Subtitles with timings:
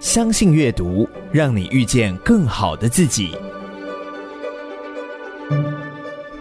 [0.00, 3.36] 相信阅读，让你遇见更好的自己。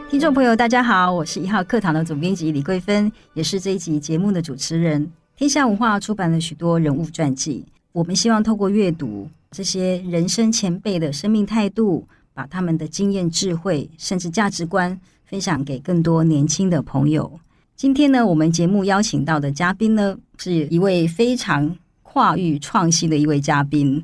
[0.10, 5.12] 听众朋友，大家好，我是一号课堂的总编辑李桂芬，也是这一集节目的主持人。
[5.36, 17.40] 天下文化出版了许多人物传记，我们希望透过阅读这些人生前辈的生命态度，把他们的经验、智慧，甚至价值观分享给更多年轻的朋友。
[17.76, 21.76] 今天呢，我们节目邀请到的嘉宾呢，是一位非常
[22.10, 24.04] 跨域创新的一位嘉宾，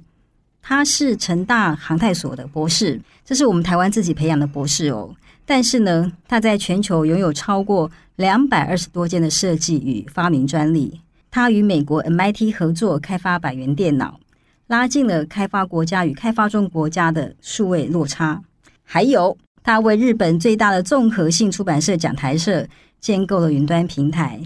[0.61, 5.15] 他是成大航太所的博士，这是我们台湾自己培养的博士哦。
[5.45, 10.99] 但是呢，他在全球拥有超过两百二十多件的设计与发明专利。
[11.31, 14.19] 他与美国 MIT 合作开发百元电脑，
[14.67, 18.43] 拉近了开发国家与开发中国家的数位落差。
[18.83, 22.67] 还有，他为日本最大的综合性出版社讲台社
[22.99, 24.41] 建构了云端平台。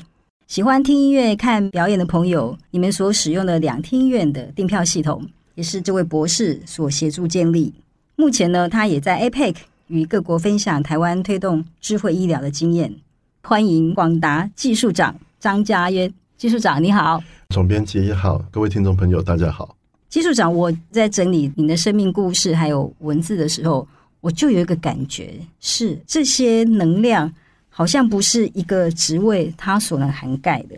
[0.47, 5.21] 喜欢听音乐、看表演的朋友，你们所使用的两厅院的订票系统，
[5.55, 7.73] 也是这位博士所协助建立。
[8.15, 9.55] 目前呢，他也在 APEC
[9.87, 12.95] 与各国分享台湾推动智慧医疗的经验。
[13.43, 16.11] 欢迎广达技术长张家渊。
[16.37, 19.75] 技术长你好，总编辑也好，各位听众朋友大家好。
[20.07, 23.85] 技术长，我在整理你的生命故事还有文字的时候，
[24.21, 27.29] 我就有一个感觉，是这些能量
[27.77, 30.75] 好像不是一个职位它所能涵盖的。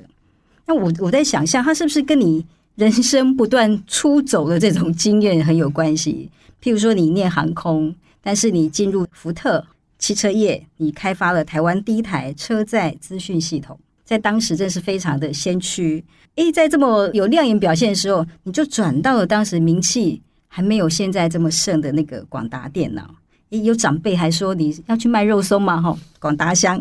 [0.65, 6.29] 那我我在想象，它是不是跟你人生不断出走的这种经验很有关系？
[6.61, 9.65] 譬如说，你念航空，但是你进入福特
[9.97, 13.79] 汽车业，你开发了台湾第一台车载资讯系统。
[14.03, 16.03] 在当时，真是非常的先驱。
[16.35, 23.09] 诶，在这么有亮眼表现的时候，你就转到了当时名气还没有现在这么盛的那个广达电脑。
[23.51, 25.81] 诶，有长辈还说你要去卖肉松嘛？
[25.81, 26.79] 哈，广达香。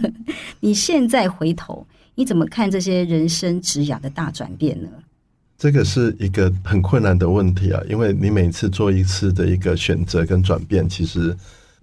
[0.60, 4.88] 你现在回头，你怎么看这些人生职涯的大转变呢？
[5.56, 11.36] 这个是一个很困难的问题啊，因为你每次做一次的一个选择跟转变，其实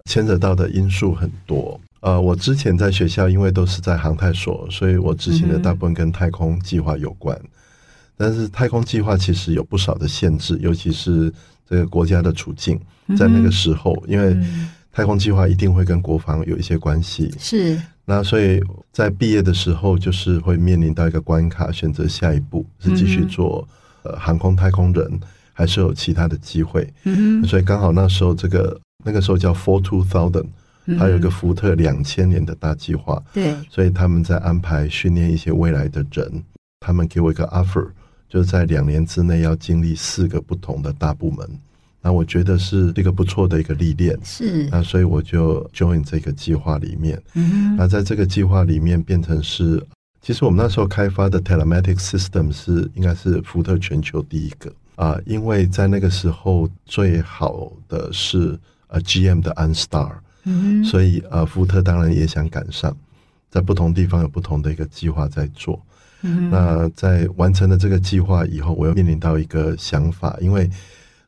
[0.04, 1.80] 牵扯到的因素很多。
[2.00, 7.36] 呃，我之前在学校，因为都是在航太所，所以我执行的大部分跟太空计划有关。
[7.42, 7.50] 嗯、
[8.16, 11.32] 但是太空计划其实有不少的限制，尤其是
[11.68, 12.80] 这个国家的处境，
[13.16, 14.36] 在那个时候，嗯、因为
[14.92, 17.32] 太空计划一定会跟国防有一些关系。
[17.38, 17.80] 是。
[18.04, 18.60] 那所以
[18.92, 23.66] 在毕业的时候，就是会面临到一个关卡，选择下一步是继续做
[24.02, 25.20] 呃航空太空人，
[25.52, 26.92] 还是有其他的机会。
[27.04, 30.46] 嗯，所以刚好那时候这个那个时候叫 For Two Thousand。
[30.98, 36.42] 还有一个福特两千年的大计划，对，所以他们在安排训练一些未来的人。
[36.80, 37.86] 他们给我一个 offer，
[38.26, 41.46] 就是在两年之内要经历四个不同的大部门。
[42.00, 44.68] 那我觉得是一个不错的一个历练，是。
[44.70, 47.20] 那所以我就 join 这个计划里面。
[47.34, 49.84] 嗯，那在这个计划里面变成是，
[50.22, 60.12] 其实我们那时候开发的 telematic system 是应该是福特全球第一个啊，因为在那个时候最好的是呃 GM 的 OnStar。
[60.44, 62.96] 嗯，所以呃，福特当然也想赶上，
[63.50, 65.78] 在不同地方有不同的一个计划在做。
[66.22, 70.70] 嗯，那在完成了这个计划以后，我又面临到一个想法，因为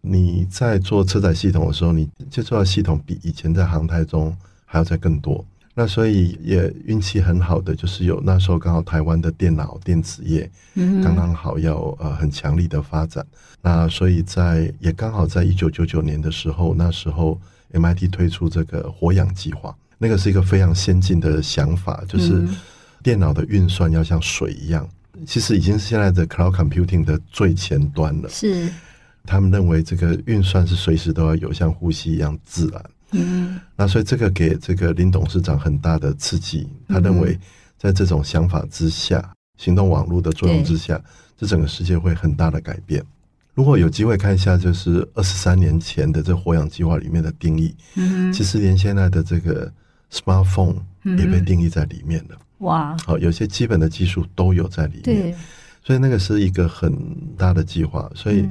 [0.00, 5.44] 你在做车载系统的时候，你接触到系统比以前在航太中还要再更多。
[5.74, 13.24] 那所以也运气很好的，就是有那时候刚好台湾的电脑电子业，嗯，刚刚好要呃很强力的发展。
[13.62, 17.40] 那所以在也刚好在一九九九年的时候，那时候。
[17.72, 22.44] MIT 推出这个活氧计划，那个是一个非常先进的想法，就是
[23.00, 24.88] 电脑的运算要像水一样，
[25.24, 28.28] 其实已经是现在的 Cloud Computing 的最前端了。
[28.28, 28.68] 是，
[29.24, 32.84] 他们认为这个运算是随时都要有像呼吸一样自然。
[33.12, 37.38] 嗯，那所以这个给这个林董事长很大的刺激，他认为
[37.76, 41.00] 在这种想法之下，行动网络的作用之下，
[41.36, 43.04] 这整个世界会很大的改变。
[43.54, 49.70] 如果有机会看一下，就是二十三年前的这活氧计划里面的定义，嗯，其实连现在的这个
[50.12, 52.38] smartphone 也被定义在里面了。
[52.58, 55.02] 哇，好，有些基本的技术都有在里面。
[55.02, 55.34] 对，
[55.82, 56.94] 所以那个是一个很
[57.36, 58.08] 大的计划。
[58.14, 58.48] 所以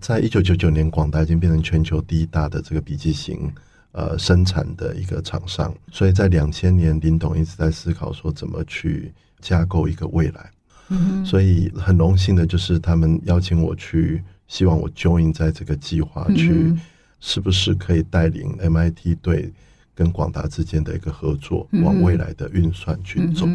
[0.00, 3.50] 在一九九九年，广达已经变成全球第一大的这个笔记型
[3.92, 5.74] 呃生产的一个厂商。
[5.90, 10.50] 所以在两千年，林董一直在思考说怎么去架构一个未来。
[11.24, 16.74] 所以很荣幸的就是他们邀请我去，希望我 join 在这个计划去，
[17.20, 19.52] 是不是可以带领 MIT 队
[19.94, 23.46] 跟广达之间的一个合作，往未来的运算去走。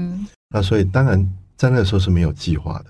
[0.50, 1.19] 那所以当然
[1.57, 2.86] 在那个时候是没有计划的，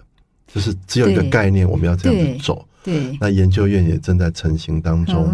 [0.46, 2.68] 就是只有一个概念，我们要这样子走。
[2.86, 5.28] 对，那研究院也正在成型当中。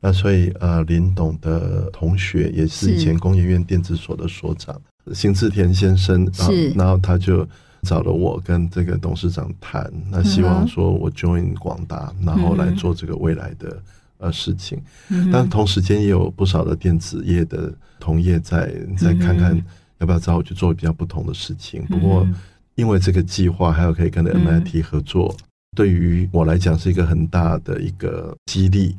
[0.00, 4.78] 那所以呃，林董的同学也是以前工研院电子所的所长，
[5.14, 7.48] 邢志田先生，是，然后他就。
[7.84, 13.82] 找了我跟这个董事长谈，那希望说我 join 广达，然后来做这个未来的
[14.18, 14.78] 呃事情。
[15.32, 19.56] 但同时间也有不少的电子业的同业在在看看
[19.96, 21.82] 要不要找我去做比较不同的事情。
[21.86, 22.28] 不过
[22.74, 25.34] 因为这个计划还有可以跟 MIT 合作，
[25.76, 28.96] 对于我来讲是一个很大的一个激励。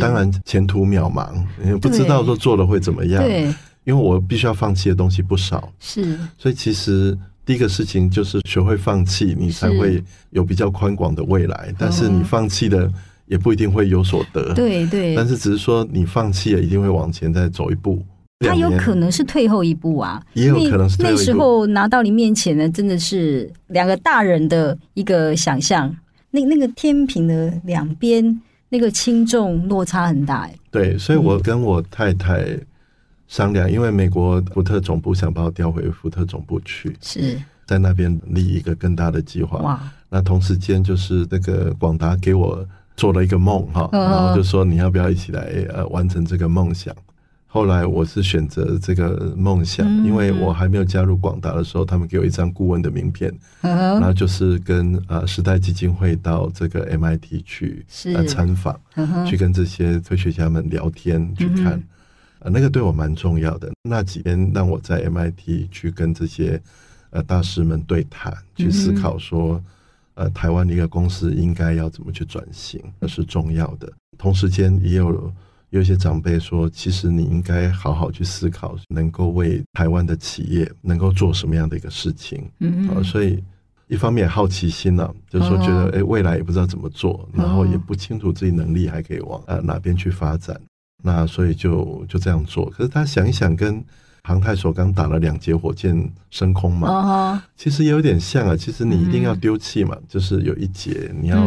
[0.00, 1.32] 当然前途渺茫，
[1.64, 3.22] 也不知道说做了会怎么样。
[3.22, 3.44] 对，
[3.84, 5.72] 因为我必须要放弃的东西不少。
[5.78, 7.16] 是，所以其实。
[7.42, 11.74] 第一个事情就是学会放弃，你才会有比较宽广的未来。
[11.76, 12.88] 但是你放弃的
[13.26, 14.54] 也不一定会有所得。
[14.54, 15.16] 对对。
[15.16, 18.04] 但是只是说你放弃了，一定会往前再走一步。
[18.40, 21.18] 它有可能是退后一步啊，也有可能是退后一步。
[21.18, 25.94] 那时候拿到你面前的真的是两个大人的一个想象，
[26.30, 30.48] 那那个天平的两边那个轻重落差很大。
[30.70, 32.58] 对，所以我跟我太太。
[33.28, 39.60] 商量，因为美国福特总部想把我调回福特总部去，是在那边立一个更大的计划。
[39.60, 39.80] 哇！
[40.08, 42.66] 那同时间就是那个广达给我
[42.96, 45.42] 做了一个梦哈，然后就说你要不要一起来
[45.72, 46.92] 呃完成这个梦想？
[47.52, 53.28] 后来我是选择这个梦想，因为我还没有加入广达的时候，他们给我一张顾问的名片，
[53.60, 58.80] 然后就是跟呃时代基金会到这个 MIT 去呃参访，
[59.26, 61.82] 去跟这些科学家们聊天去看。
[62.38, 63.68] 呃，那个对我蛮重要的。
[63.82, 66.58] 那几天让我在 MIT 去跟这些
[67.10, 69.60] 呃大师们对谈，去思考说，
[70.14, 73.92] 呃，台湾的一个公司应该要怎么去转型，那是重要的。
[74.16, 75.30] 同时间也有
[75.70, 82.48] 有一些长辈说，其实你应该好好去思考，能够为台湾的企业能够做什么样的一个事情。
[82.58, 83.02] 嗯嗯。
[83.04, 83.42] 所以
[83.86, 90.60] 一方面好奇心呢、啊，就是说觉得哎，未来也不知道怎么做，然后也不清楚自己能力还可以往呃哪边去发展。
[91.02, 93.82] 那所以就就这样做，可是他想一想，跟
[94.22, 98.54] 航太所刚打了两节火箭升空嘛，其实也有点像啊。
[98.54, 101.42] 其实你一定要丢弃嘛，就是有一节你要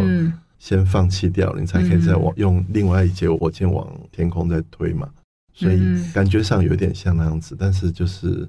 [0.63, 5.09] 先放弃掉，你才可以再往用另外一节火箭往天空再推嘛。
[5.53, 5.77] 所以
[6.13, 8.47] 感觉上有点像那样子，但是就是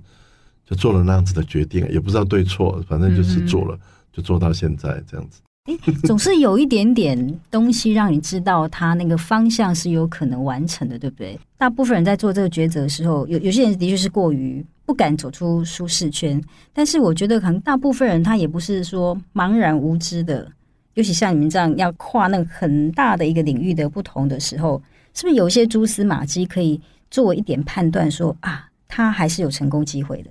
[0.65, 3.77] 就做了那样子的决定，也不知道对错，反正就是做了，
[4.13, 5.41] 就做到现在这样子。
[5.65, 11.37] 诶，总是有一点点东西让你知道它那个方向是有可能完成的，对不对？
[11.59, 16.41] 大部分人在做这个抉择的时候，有有些人的确是过于不敢走出舒适圈，
[16.73, 20.49] 但是我觉得可能大部分人他也不是说茫然无知的，
[20.95, 24.83] 尤其像你们这样要跨那个很大的一个领域的不同的时候，
[25.13, 26.81] 是不是有一些蛛丝马迹可以
[27.11, 30.31] 做一点判断说，说啊，他还是有成功机会的？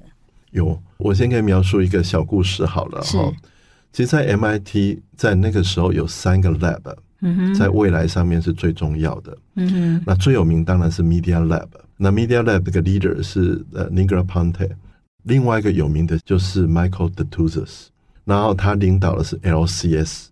[0.52, 3.34] 有，我先给你描述一个小故事好了哈。
[3.92, 6.96] 其实，在 MIT 在那个时候有三个 lab，
[7.58, 9.38] 在未来上面是最重要的。
[9.56, 11.68] 嗯那最有名当然是 Media Lab。
[11.96, 14.72] 那 Media Lab 这个 leader 是呃 Negroponte，
[15.24, 17.88] 另外一个有名的就是 Michael Detouzis，
[18.26, 20.26] 然后他领导的是 LCS，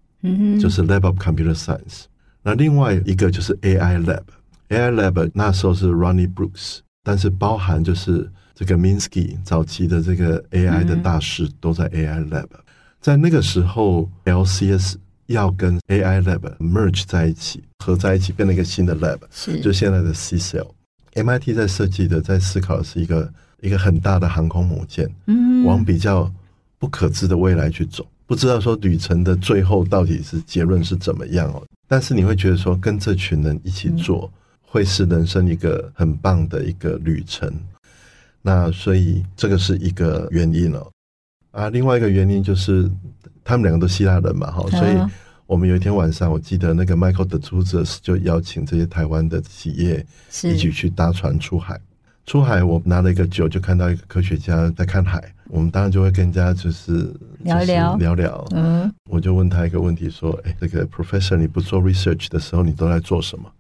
[0.60, 2.04] 就是 Lab of Computer Science。
[2.44, 12.48] 那另外一个就是 AI Lab，AI Lab 那时候是 Ronnie Brooks，但是包含就是这个 Minsky 早期的这个 AI 的大师都在 AI Lab。
[13.00, 14.96] 在那个时候，LCS
[15.28, 19.60] 要跟 AI Lab merge 在一起，合在一起，变成一个新的 lab，是。
[19.62, 20.68] 就现在的 CCL。
[21.14, 26.32] MIT 在设计的，在思考的是一个一个很大的航空母舰，嗯，往比较
[26.78, 31.62] 不可知的未来去走，不知道说旅程的最后到底是结论是怎么样哦。
[31.86, 37.54] 但是你会觉得说，跟这群人一起做，会是人生一个很棒的一个旅程。
[38.42, 40.90] 那所以这个是一个原因哦。
[41.52, 42.90] 啊，另外一个原因就是
[43.44, 44.98] 他们两个都希腊人嘛，哈，所以
[45.46, 50.06] 我们有一天晚上，我记得那个 Michael Detouzis 就邀请这些台湾的企业
[50.44, 51.78] 一起去搭船出海。
[52.26, 58.46] 出海，我拿了一个酒，就看到一个科学家在看海，我们当然就会跟人家就是聊聊聊聊。
[58.52, 63.52] 嗯，我就问他一个问题，说：“哎，这个 Professor，你不做 research 的时候，你都在做什么？”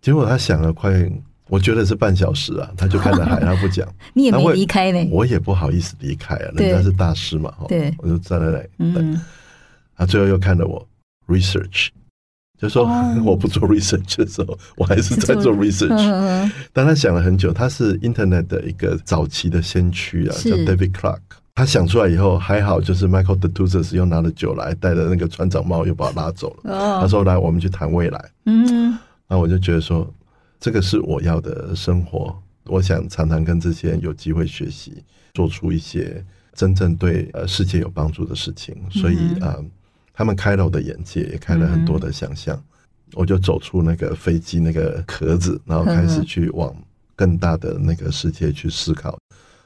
[0.00, 1.10] 结果他想了快。
[1.48, 3.86] 我觉得是半小时啊，他就看着海， 他不讲。
[4.14, 8.68] 你也没离开呢，我也不好意思离开啊，人家是大师嘛，对，我就站在那里。
[8.78, 9.20] 嗯，
[9.94, 10.88] 他最后又看着我
[11.26, 11.88] ，research，
[12.62, 12.86] 就说
[13.26, 16.50] 我不做 research 的时候，我还是在做 research。
[16.72, 21.18] 但他想了很久，他是 Internet 的一个早期的先驱啊，叫 David Clark。
[21.54, 27.00] 他想出来以后还好，就是 Michael Detouzis 又拿了酒来，戴着那个船长帽，又把他拉走了。
[27.00, 28.96] 他说：“来，我们去谈未来。”嗯，
[29.28, 30.08] 那我就觉得说。
[30.64, 35.02] 这个是我要的生活，我想常常跟这些人有机会学习，
[35.34, 38.72] 做出一些真正对呃世界有帮助的事情。
[38.88, 39.64] 所以啊、呃，
[40.12, 42.62] 他们开了我的眼界，也开了很多的想象。
[43.14, 46.74] 我就走出那个飞机那个壳子，然后开始去往
[47.14, 49.18] 更大的那个世界去思考。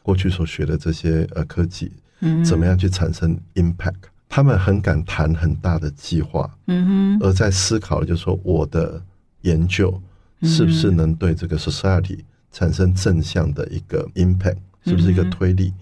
[0.02, 3.94] 过去所学的这些呃科技，嗯，怎么样去产生 impact？
[4.28, 9.00] 他们很敢谈很大的计划，嗯哼，而在思考就是说我的
[9.42, 10.00] 研究
[10.42, 12.18] 是不是能对这个 society
[12.50, 15.72] 产生正向的一个 impact，是不是一个推力？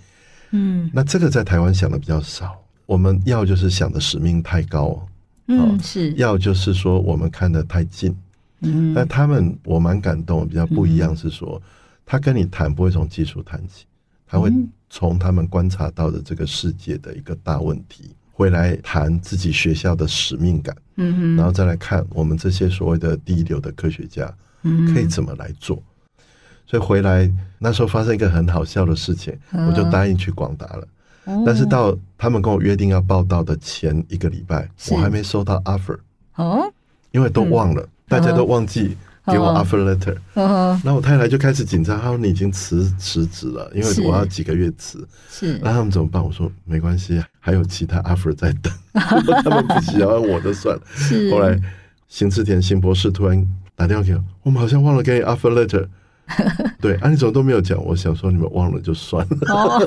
[0.50, 5.07] 嗯，那这个在台湾想的比较少，我们要就是想的使命太高，
[5.49, 6.12] 嗯，是。
[6.12, 8.14] 要就是说我们看得太近，
[8.61, 11.61] 嗯，但他们我蛮感动，比较不一样是说，
[12.05, 13.87] 他跟你谈不会从技术谈起，
[14.26, 14.53] 他会
[14.91, 18.14] 从他们观察到的这个世界的一个大问题。
[18.37, 24.29] 回来谈自己学校的使命感，嗯哼，然后再来看我们这些所谓的第一流的科学家，
[24.62, 25.81] 嗯，可以怎么来做。
[26.67, 30.88] 所以回来那时候发生一个很好笑的事情，我就答应去广达了。
[31.47, 35.99] 但是到他们跟我约定要报到的前一个礼拜，我还没收到 offer，
[36.37, 36.73] 哦，
[37.12, 38.97] 因为都忘了，大家都忘记。
[39.26, 45.02] 给我 offer letter，然后我太太就开始紧张，她说你已经辞辞职了，因为我要几个月辞。
[45.31, 46.23] 是，那他们怎么办？
[46.23, 50.83] 我说没关系，还有其他 offer 在等， 他们不喜欢我的算了。
[50.95, 51.59] 是，后来
[52.07, 55.88] 邢志田邢博士突然打电话给我，我们好像忘了给你 offer letter。
[56.81, 57.83] 对，啊，你怎么都没有讲？
[57.85, 59.87] 我想说你们忘了就算了，哦、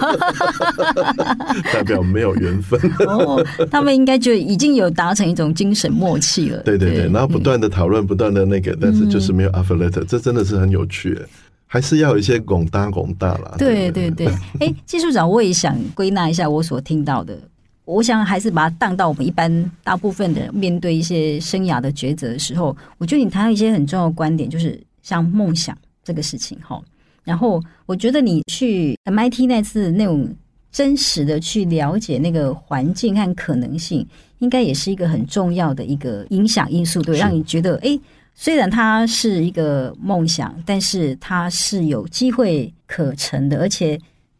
[1.74, 2.80] 代表没有缘分。
[3.08, 6.60] 哦，他们应该就已经有达成一种精神默契了。
[6.60, 11.20] 对对对，对然后不断的讨论，不断的那个，但是就是没有 offer letter，这真的是很有趣。
[11.66, 13.56] 还是要有一些拱大拱大啦。
[13.58, 14.28] 对对对，
[14.62, 17.38] 哎，技术长，我也想归纳一下我所听到的，
[17.84, 25.78] 我想还是把它当到我们一般大部分的面对一些生涯的抉择的时候，我觉得你谈到一些很重要的观点，就是像梦想。
[26.08, 26.82] 这个事情哈，
[27.26, 30.34] 然后我觉得你去 MIT 那次那种
[30.72, 34.08] 真实的去了解那个环境和可能性，
[34.40, 38.00] 应该也是一个很重要的一个影响因素，对，让你觉得哎，
[38.36, 44.00] 虽然它是一个梦想，但是它是有机会可成的，而且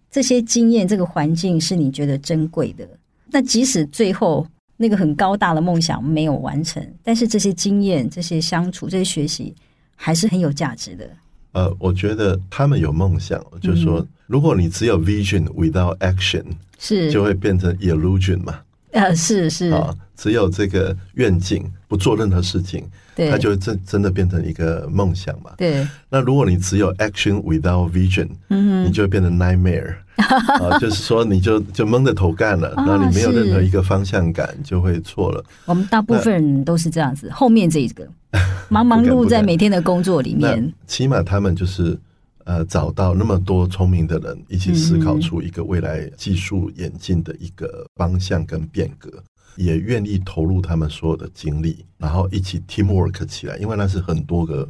[0.10, 2.88] 这些经验、这个环境是你觉得珍贵的。
[3.30, 4.48] 那即使最后
[4.78, 9.54] 那个很高大的梦想没有完成，但是这些经验、这些相处、这些学习
[9.98, 11.10] 还是很有价值的。
[11.58, 16.44] 呃，我觉得他们有梦想，就是说，如果你只有 vision without action，
[16.78, 17.12] 是。
[17.12, 18.60] 就会变成 illusion 嘛。
[18.92, 19.72] 呃，是是。
[19.72, 22.88] 啊，只有这个愿景，不做任何事情，
[23.18, 25.52] 对，它就真真的变成一个梦想嘛。
[25.58, 25.86] 对。
[26.10, 29.96] 那如果你只有 action without vision，嗯，你就会变成 nightmare。
[30.18, 35.44] 啊，就是说，你就就蒙着头干了，然后你没有任何一个方向感，就会错了。
[35.66, 38.08] 我们大部分人都是这样子，后面这一个。
[38.70, 41.98] 忙忙碌碌在每天的工作里面，起码他们就是
[42.44, 49.10] 呃找到那么多聪明的人，一起思考出一个未来技术演进的一个方向跟变革，
[49.58, 54.70] 也愿意投入他们所有的精力，然后一起 teamwork 起来，因为那是很多个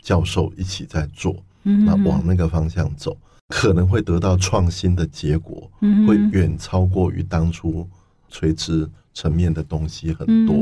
[0.00, 3.16] 教授一起在做，那往那个方向走，
[3.48, 5.70] 可能会得到创新的结果，
[6.06, 7.86] 会远超过于当初
[8.30, 10.54] 垂直层面的东西很多。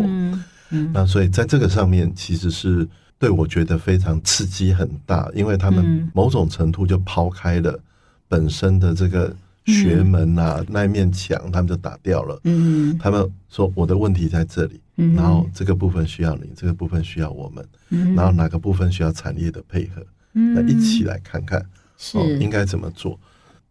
[0.71, 7.79] 嗯，那所以在这个上面，其实是对我觉得非常刺激很大，因为他们某种程度就抛开了
[8.27, 9.35] 本身的这个
[9.67, 12.41] 学门啊，那一面墙，他们就打掉了。
[12.45, 20.01] 嗯，他们说我的问题在这里，然后这个部分需要你，这个部分需要我们，然后哪个部分需要产业的配合，
[20.33, 21.65] 那一起来看看
[21.99, 23.19] 是应该怎么做，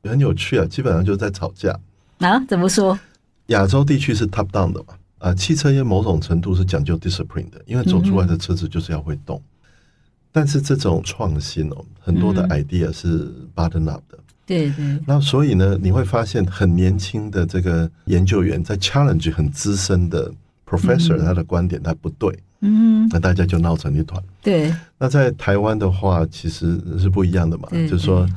[0.03, 1.79] 很有趣啊，基本上就在吵架
[2.19, 2.39] 啊？
[2.45, 2.99] 怎么说？
[3.47, 4.95] 亚洲地区是 top down 的嘛？
[5.19, 9.37] 啊，汽车业某种程度是讲究 discipline 的，因为走出来的车子就是要会动。
[9.37, 9.69] 嗯、
[10.31, 14.19] 但是这种创新哦，很多的 idea 是 bottom up 的。
[14.45, 14.99] 对对。
[15.05, 20.31] 那所以呢，你会发现很年轻的这个研究员在 challenge 很资深的
[20.65, 22.37] professor，他的观点他不对。
[22.61, 23.07] 嗯。
[23.11, 24.21] 那大家就闹成一团。
[24.41, 24.73] 对。
[24.97, 28.27] 那在台湾的话，其实是不一样的嘛，就是说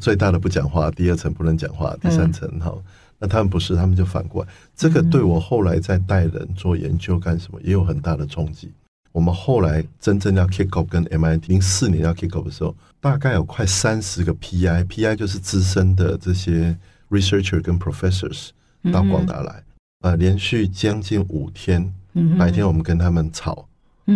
[0.00, 2.72] 最大的不讲话，第二层不能讲话，第三层哈。
[3.18, 4.48] 那他们不是，他们就反过来。
[4.76, 8.70] 这个对我后来在带人做研究干什么也有很大的冲击。
[9.16, 16.76] 我们后来真正要 kick off 跟 MIT 零四年要 kick off 的时候，大概有快三十个 PI，PI 就是资深的这些
[17.08, 18.50] researcher 跟 professors
[18.92, 19.64] 到广达来，
[20.02, 21.90] 呃，连续将近五天，
[22.38, 23.66] 白天我们跟他们吵，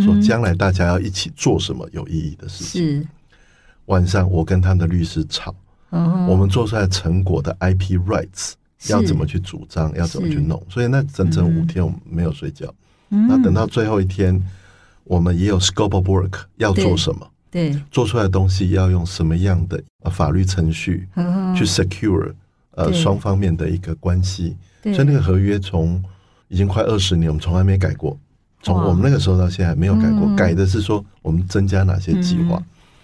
[0.04, 3.08] 说将来大家要一起做什么有意义的事情。
[3.86, 5.54] 晚上我跟他们的律师吵，
[6.28, 8.52] 我们做出来成果的 IP rights。
[8.88, 9.94] 要怎么去主张？
[9.96, 10.62] 要怎么去弄？
[10.68, 12.70] 所以那整整五天我们没有睡觉。
[13.08, 14.38] 那等到最后一天，
[15.10, 17.28] 我们也有 scope of work 要做什么？
[17.50, 21.08] 对，做出来的东西要用什么样的法律程序
[21.56, 22.32] 去 secure
[22.76, 24.56] 呃双方面的一个关系？
[24.84, 26.00] 所以那个合约从
[26.46, 28.16] 已经快二十年，我们从来没改过。
[28.62, 32.62] 从我们那个时候到现在没有改过，改的是说我们增加哪些计划。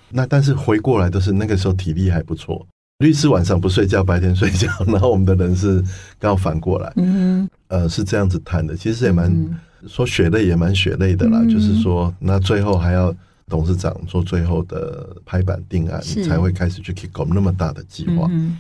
[0.09, 2.65] 那但是回过来都是那个时候体力还不错。
[2.99, 5.83] 律师晚上不睡觉，白天睡觉， 然后我们的人是
[6.21, 8.77] 刚好反过来，嗯呃，是这样子谈的。
[8.77, 13.15] 其实也蛮、嗯、说血泪也蛮血泪的啦，嗯、就是说那最后还要
[13.49, 18.27] 董事长做最后的拍板定案，是才会开始去 kick off 那么大的计划。
[18.31, 18.59] 嗯、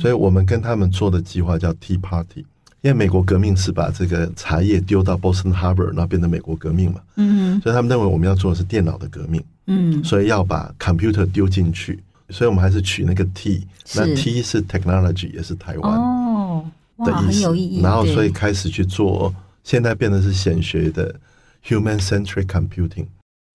[0.00, 2.44] 所以我们跟他们做的计划叫 Tea Party。
[2.80, 11.98] 因为美国革命是把这个茶叶丢到 Boston Harbor，然后变成美国革命嘛，嗯，所以他们认为我们要做的是电脑的革命，嗯，所以要把 computer 丢进去，
[12.30, 13.66] 所以我们还是取那个 T，
[13.96, 16.64] 那 T 是 technology，也是台湾哦，
[16.98, 17.82] 的意思，很有意义。
[17.82, 19.34] 然后所以开始去做，
[19.68, 21.14] 现在变得是显学的
[21.62, 23.06] human centric computing。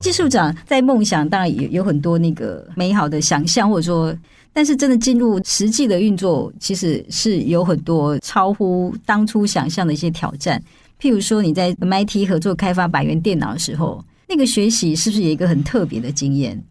[0.05, 4.15] 技术长在梦想当然有有很多那个美好的想象，或者说。
[4.55, 10.63] 但是真的进入实际的运作，其实是有很多超乎当初想象的一些挑战。
[11.01, 16.63] 譬如说，你在 MIT 合作开发百元电脑的时候，那个学习是不是有一个很特别的经验？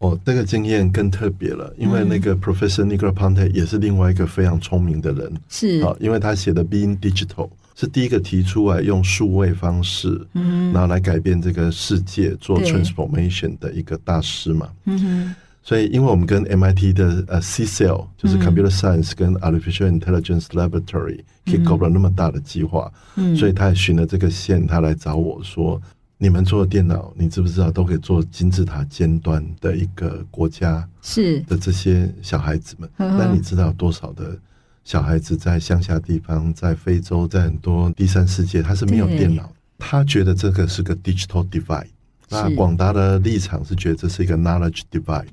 [0.00, 15.34] 哦，这个经验更特别了，因为那个 Professor Negroponte 也是另外一个非常聪明的人，是啊，因为他写的 Being Digital 是第一个提出来用数位方式，嗯，然后来改变这个世界做 transformation 的一个大师嘛，嗯哼。
[15.62, 25.80] 所以，因为我们跟 MIT 的呃 CSAIL 就是 Computer Science 跟 Artificial Intelligence Laboratory kick off 了那么大的计划，嗯，所以他也循了这个线，他来找我说
[26.22, 32.90] ：“你们做的电脑，你知不知道都可以做金字塔尖端的一个国家是的这些小孩子们？
[32.98, 34.38] 那你知道多少的
[34.84, 39.50] 小孩子在乡下地方，在非洲，在很多第三世界，他是没有电脑。
[39.78, 41.88] 他觉得这个是个 digital divide。
[42.28, 45.26] 那广大的立场是觉得这是一个 knowledge divide。”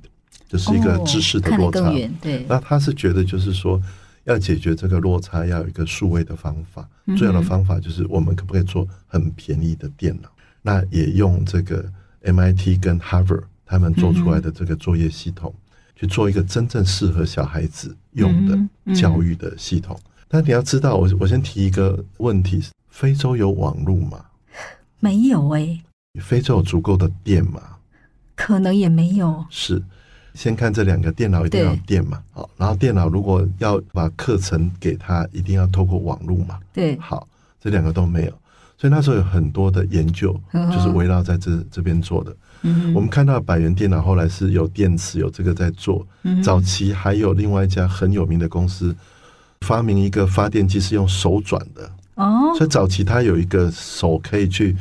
[0.48, 2.46] 就是一个知识的落差，哦、对。
[2.48, 3.82] 那他是觉得，就是说，
[4.24, 6.88] 要解决这个落差，要有一个数位的方法。
[7.08, 10.30] 嗯、最好的方法就是，我们可不可以做很便宜的电脑？
[10.68, 11.90] 那也用这个
[12.24, 15.64] MIT 跟 Harvard 他们做出来的这个作业系统，嗯、
[15.96, 19.98] 去做一个真正适合小孩子用的教育的系统。
[20.28, 24.26] 但你要知道，我我先提一个问题：非洲有网络吗？
[25.00, 25.82] 没有哎、欸。
[26.20, 27.62] 非洲有足够的电吗？
[28.36, 29.46] 可能也没有。
[29.50, 29.82] 是。
[30.34, 37.26] 先看这两个电脑一定要电嘛，好，然后电脑如果要把课程给他，一定要透过网络嘛，对，好，
[37.60, 38.34] 这两个都没有，
[38.78, 42.36] 所以那时候有很多的研究，就是围绕在这这边做的。
[42.62, 46.06] 嗯，我们看到百元电脑后来是有电池，有这个在做。
[46.44, 48.96] 早期还有另外一家很有名的公司
[49.62, 51.90] 发明一个发电机是用手转的。
[52.16, 54.76] 哦，所以早期它有一个手可以去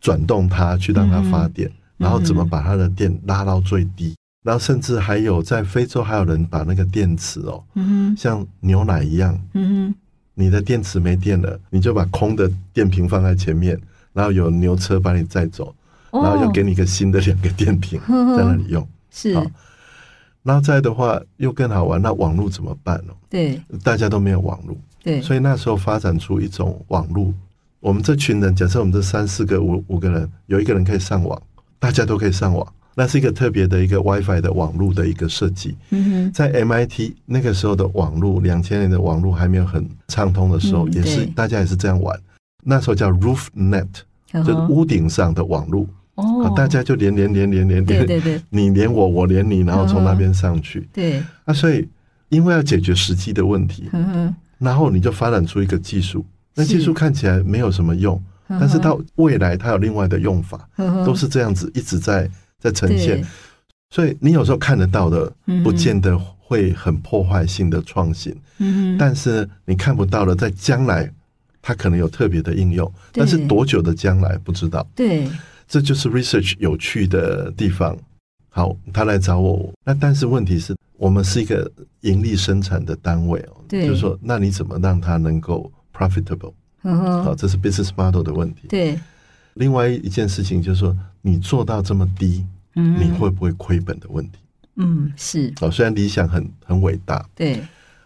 [0.00, 4.14] 转动它，去让它发电，然后怎么把它的电拉到最低。
[4.44, 9.38] 然后甚至还有在非洲，还有人把那个电池哦，嗯、像牛奶一样，
[10.40, 13.76] 你的电池没电了，你就把空的电瓶放在前面，
[14.12, 15.74] 然后有牛车把你载走，
[16.10, 19.32] 哦、然后又给你一个新的两个电瓶 在那里用，哦、是。
[20.44, 23.12] 然后再的话又更好玩，那网络怎么办呢？
[23.28, 27.34] 对，大家都没有网络，对，所以那时候发展出一种网络，
[27.80, 31.42] 我们这群人，假设我们这三四个五五个人，有一个人可以上网，
[31.80, 32.72] 大家都可以上网。
[32.98, 35.76] 那是一个特别的一个 WiFi 的网络的一个设计。
[36.34, 42.18] 在 MIT 那个时候的网络，两千年的网络还没有很畅通的时候，也是大家也是这样玩。
[42.64, 43.86] 那时候叫 RoofNet，
[44.32, 45.86] 就是屋顶上的网络。
[46.16, 50.88] 哦，大家就连连连连连连，对对， 你连我，我连你，然后从那边上去。
[50.92, 51.22] 对。
[51.44, 51.88] 啊，所以
[52.30, 53.88] 因为要解决实际的问题，
[54.58, 56.26] 然后你就发展出一个技术。
[56.56, 60.68] 那技术看起来没有什么用，但是到未来它有另外的用法，
[61.06, 62.28] 都是这样子一直在。
[62.62, 63.24] 在呈现，
[63.90, 68.36] 所以你有时候看得到的，不见得会很破坏性的创新。
[68.58, 71.08] 嗯，但是你看不到的，在将来
[71.62, 74.84] 它可能有特别的应用，但是多久的将来不知道。
[74.94, 75.28] 对，
[75.68, 77.96] 这就是 research 有趣的地方。
[78.48, 83.56] 好，他来找我，那但是问题是我们是一个盈利生产的单位哦。
[83.68, 86.52] 对，就是说，那你怎么让它能够 profitable？
[86.82, 88.66] 好，这是 business model 的问题。
[88.68, 88.98] 对。
[89.58, 94.38] 另外一件事情就是说，你做到这么低，嗯，你会不会亏本的问题？
[94.76, 95.52] 嗯，是。
[95.60, 97.60] 哦，虽然理想很很伟大，对，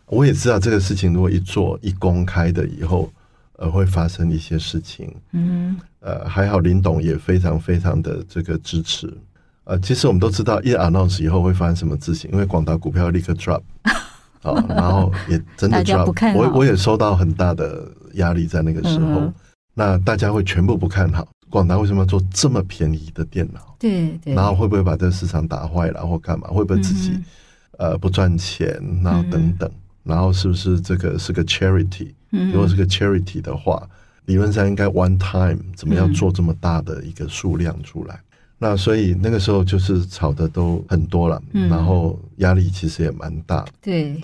[0.07, 3.13] 我也知道这个事情如果一做一公开的以后，
[3.59, 5.15] 呃，会发生一些事情。
[5.33, 9.13] 嗯，呃，还好林董也非常非常的这个支持。
[9.65, 13.61] 呃，其实我们都知道一 announce 以后会发生什么事情，因为广达股票立刻 drop，
[14.41, 19.35] 好， 然后也真的 drop，我我也收到很大的压力在那个时候，嗯、
[19.75, 21.29] 那大家会全部不看好。
[21.53, 23.77] 广达为什么要做这么便宜的电脑？
[23.79, 26.49] 对对，然后会不会把这个市场打坏了，或干嘛？
[26.49, 27.13] 会不会自己
[27.79, 28.67] 呃不赚钱？
[29.05, 29.71] 然后等等，
[30.03, 32.15] 然后是不是这个是个 charity？
[32.31, 33.87] 如果是个 charity 的话，
[34.25, 38.19] 理论上应该 one time 怎么样做这么大的一个数量出来？
[38.59, 43.65] 那所以那个时候就是炒的都很多了，嗯、然后压力其实也蛮大。
[43.83, 44.17] 对，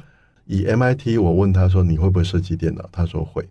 [0.46, 2.88] 以 MIT 我问他说，你会不会设计电脑？
[2.90, 3.46] 他说会。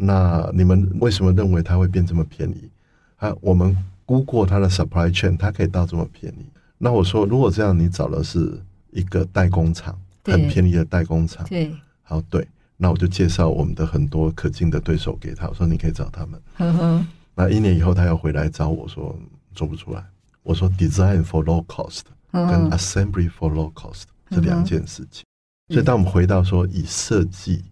[0.00, 2.70] 那你们为什么认为它会变这么便宜？
[3.18, 3.76] 啊，我们
[4.06, 6.46] 估过它的 supply chain，它可以到这么便宜。
[6.78, 11.44] 那我说，如果这样，你找的是一个代工厂，很便宜的代工厂。
[11.48, 12.46] 对，好，对。
[12.76, 16.40] 那我就介绍我们的很多可敬的对手给他，我说你可以找他们。
[16.54, 17.06] 呵呵。
[17.34, 19.18] 那一年以后，他要回来找我说
[19.52, 20.04] 做不出来。
[20.44, 25.24] 我说 design for low cost 跟 assembly for low cost 这两件事情。
[25.68, 27.64] 所以当我们回到说以设计。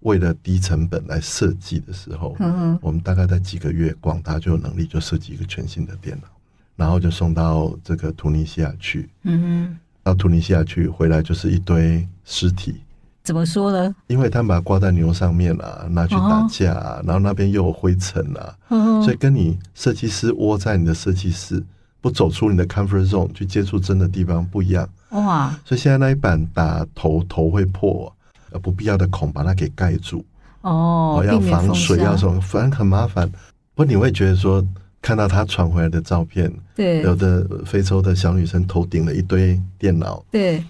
[0.00, 6.28] 为了低成本来设计的时候，嗯，我们大概在几个月，广达就有能力就设计一个全新的电脑，
[6.76, 12.80] 然后就送到这个突尼西亚去，嗯哼，到突尼西亚去回来就是一堆尸体。
[13.24, 13.94] 怎么说呢？
[14.06, 18.56] 因为他们把它挂在牛上面啊，拿去打架，啊，然后那边又有灰尘啊，
[19.02, 21.62] 所以跟你设计师窝在你的设计室，
[22.00, 24.88] 不走出你的 comfort zone 去接触真的地方不一样。
[25.10, 25.50] 哇！
[25.64, 28.10] 所以现在那一版打头头会破。
[28.50, 30.24] 呃，不必要的孔把它给盖住
[30.62, 33.28] 哦，要防水，要什么，反正很麻烦。
[33.74, 34.64] 不过你会觉得说，
[35.00, 40.62] 看到他传回来的照片，对，有的非洲的小女生头顶了一堆电脑，对，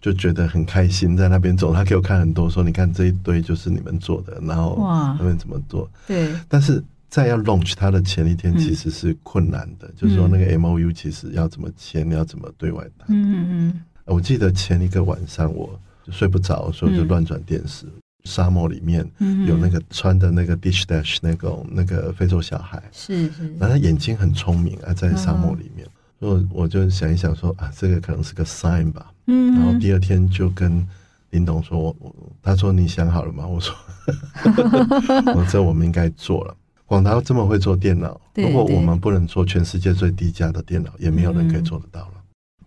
[0.00, 1.74] 就觉得很开心，在那边走。
[1.74, 4.76] 他给我看很多，说你看这一堆就是你们做的，然后
[5.18, 5.90] 他们怎么做？
[6.06, 6.32] 对。
[6.48, 13.08] 但是在要 launch 它的前一天，其实是困难的，嗯、就是说那个 M O U 其实要怎么签，要怎么对外谈。
[13.08, 13.80] 嗯嗯嗯。
[14.04, 15.68] 我记得前一个晚上我。
[16.04, 17.86] 就睡不着，所以就乱转电视。
[17.86, 17.92] 嗯、
[18.24, 19.04] 沙漠里面
[19.46, 25.86] 有那个穿的那个 Dish Dash 那种那个非洲小孩，是是，然后他眼睛很聪明啊，在沙漠里面。
[26.20, 29.12] 所以我就想一想说啊，这个可能是个 sign 吧。
[29.26, 30.86] 嗯，然后第二天就跟
[31.30, 33.46] 林董说，我我他说你想好了吗？
[33.46, 33.74] 我说，
[35.34, 36.56] 我这我们应该做了。
[36.86, 42.14] 广达这么会做电脑，如果我们不能做全世界最低价的电脑，也没有人可以做得到了。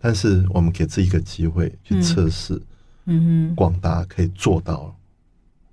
[0.00, 2.54] 但是我们给自己一个机会去测试。
[2.54, 2.62] 嗯
[3.08, 4.94] 哼，广达可以做到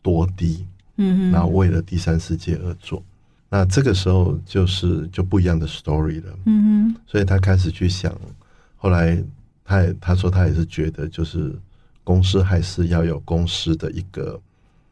[0.02, 0.66] 多低？
[0.98, 3.04] 嗯哼，然后为了第三世界而做，
[3.50, 6.40] 那这个时候就是就不一样的 story 了。
[6.46, 8.18] 嗯哼，所以他开始去想，
[8.78, 9.22] 后来
[9.66, 11.54] 他也他说他也是觉得，就是
[12.06, 14.40] 公司还是要有公司的一个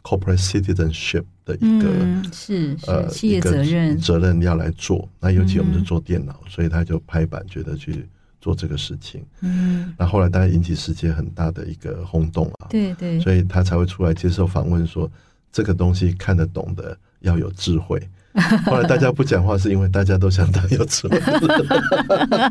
[0.01, 5.07] corporate citizenship 的一个、嗯、是，是呃企业责任责任要来做。
[5.21, 8.05] 那尤其我们是做电脑，嗯、所以他就拍板觉得去。
[8.43, 15.09] 做这个事情，嗯，那后来当然引起世界很大的一个轰动啊，对对，所以他才会出来接受访问说，
[15.49, 17.97] 这个东西看得懂的要有智慧。
[18.67, 21.17] 后来大家不讲话，是因为大家都想当有智慧。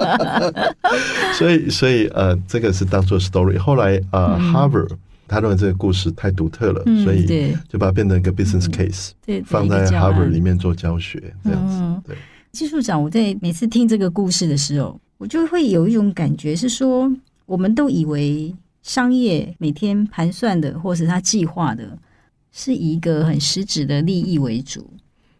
[1.36, 3.58] 所以，所以呃，这个是当做 story。
[3.58, 4.92] 后来呃，Harvard
[5.28, 12.08] 他认为这个故事太独特了，所以就把它变成一个 business case，对，放在 Harvard 里面做教学这样子。
[12.08, 12.16] 对，
[12.50, 14.98] 技术长，我在每次听这个故事的时候。
[15.22, 17.08] 我就会有一种感觉是说，
[17.46, 21.96] 我们都以为商业每天盘算的，或是他计划的，
[22.50, 24.84] 是以一个很实质的利益为主。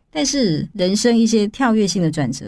[0.08, 2.46] 但是人生一些跳跃性的转折，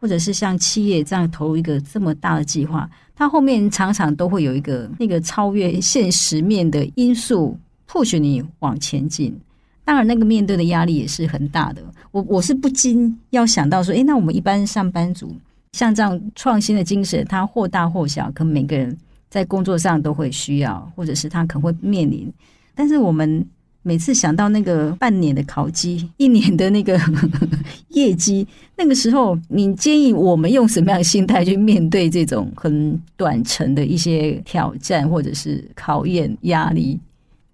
[0.00, 7.54] 或者是像企业这样投入一个这么大的计划，它后面常常都会有一个那个超越现实面的因素
[7.86, 9.38] ，push 你往前进。
[9.84, 11.82] 当然，那个面对的压力也是很大的。
[12.12, 15.36] 我我是不禁要想到说，诶，那我们一般上班族。
[15.72, 18.96] 像这样创新的精神，它或大或小，可能每个人
[19.30, 22.30] 在工作上都会需要，或者是他可能会面临。
[22.74, 23.44] 但是我们
[23.82, 27.00] 每次想到那个半年的考绩，一年的那个
[27.88, 37.00] 业绩，那个时候，你建议我们用什么样的心态去面对这种很短程的一些挑战，或者是考验压力？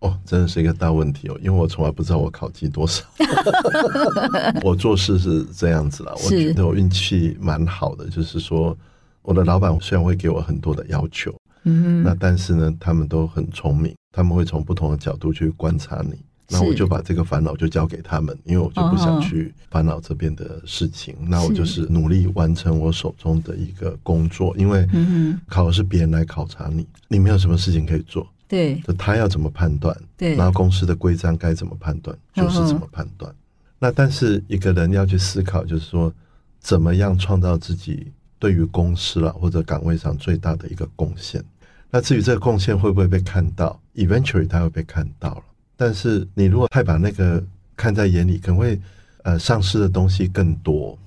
[0.00, 3.02] 哦，真的是一个大问题哦，因为我从来不知道我考绩多少。
[4.62, 8.76] 我做事是这样子啦，我觉得我运气蛮好的，就是说
[9.22, 11.34] 我的老板虽然会给我很多的要求，
[11.64, 16.14] 嗯，那但是呢，他们都很聪明，他们会从不同的角度去观察你，
[16.48, 24.87] 那我就把这个烦恼就交给他们，因为我就不想去烦恼这边的事情，那我就是努力完成我手中的一个工作，因为
[25.48, 28.24] 考的是别人来考察你，你没有什么事情可以做。
[28.48, 29.96] 对，就他要怎么判断？
[30.16, 33.32] 对，然后公司的规章该怎么判断，就是怎么判断。
[33.78, 36.12] 那但是一个人要去思考，就是说
[36.58, 41.44] 怎么样创造自己对于公司了或者岗位上最大的一个贡献。
[41.90, 45.42] 那至于这个贡献会不会被看到，eventually 他会被看到了。
[45.76, 47.42] 但是你如果太把那个
[47.76, 48.80] 看在眼里，可能会
[49.22, 50.98] 呃丧失的东西更多。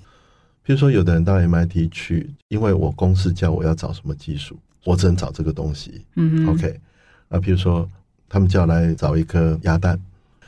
[0.63, 6.05] 比如说，有的人到 MIT 去，因为我公司叫我要找什么技术，我只能找这个东西。
[6.15, 6.79] 嗯，OK。
[7.31, 7.89] 啊，比如说，
[8.27, 9.97] 他们叫来找一颗鸭蛋，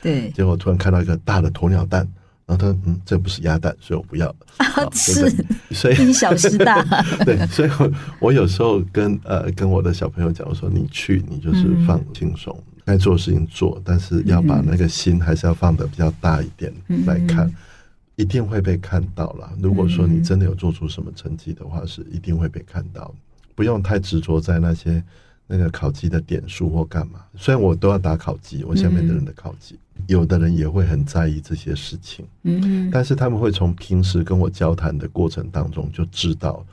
[0.02, 2.06] 对，结果突然看到一个大的鸵鸟蛋，
[2.44, 4.28] 然后他说嗯，这不是鸭蛋，所以我不要。
[4.58, 5.34] 啊、是，
[5.70, 6.82] 所以 因小失大。
[7.24, 16.70] 对，所以我我有时候跟呃跟我的小朋友讲，我说你去，你就是放轻松，该、嗯、做的事情做，但是要把那个心还是要放得比较大一点
[17.06, 17.54] 来看，嗯、
[18.16, 19.50] 一定会被看到了。
[19.58, 23.14] 如果说你真的有做出什么成绩的话，是一定会被看到，
[23.54, 25.02] 不用太执着在那些。
[25.46, 36.64] 那个考绩的点数或干嘛，虽然我都要打考绩，我下面的人的考绩，嗯、有的人也会很在意这些事情，嗯，但是他们会从平时跟我交谈的过程当中就知道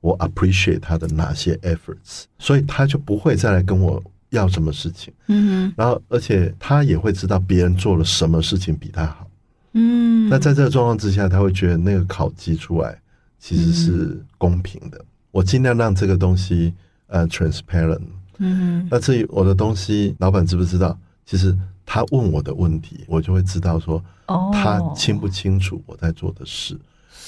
[0.00, 9.26] 我 appreciate 他的哪些 efforts，所以他就不会再来跟我要什么事情，嗯，然后而且他也会知道别人做了什么事情比他好，
[9.72, 12.96] 嗯，那在这个状况之下，他会觉得那个考绩出来
[13.40, 16.72] 其实是公平的，嗯、我尽量让这个东西
[17.08, 18.00] 呃 transparent。
[18.42, 20.98] 嗯，那至于我的东西，老板知不知道？
[21.26, 26.76] 其实他问我的问题，我就会知道说，哦，他清不清楚我在做的事？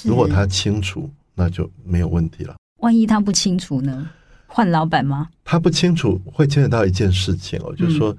[0.03, 2.57] 如果他清楚，那就没有问题了。
[2.79, 4.11] 万一他不清楚呢？
[4.47, 5.29] 换老板吗？
[5.45, 8.17] 他不清楚会牵扯到一件事情哦，就是说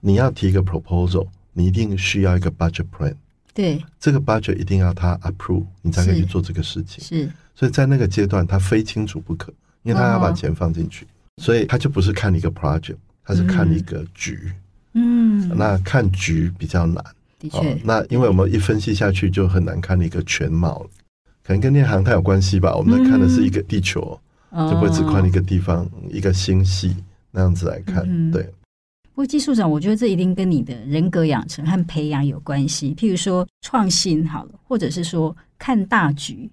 [0.00, 3.14] 你要提一个 proposal，你一定需要一个 budget plan。
[3.52, 7.02] 对，这个 budget 一定要他 approve，你才可以去做这个事情。
[7.02, 11.06] 是，所以在那个阶段，他非清楚不可，因为他要把钱放进去。
[11.42, 14.50] 所以他就不是看一个 project，他是看一个局。
[14.94, 17.04] 嗯，那看局比较难。
[17.38, 20.90] 的确，那因为我们一分析下去就很难看一个全貌了，
[21.44, 22.74] 可能跟念航太有关系吧。
[22.74, 24.18] 我们在看的是一个地球，
[24.52, 26.96] 就不会只看一个地方、一个星系
[27.30, 28.30] 那样子来看。
[28.32, 28.42] 对。
[29.12, 32.94] 不过技术长，我觉得这一定跟你的人格养成和培养有关系。
[32.94, 36.50] 譬如说创新好了，或者是说看大局。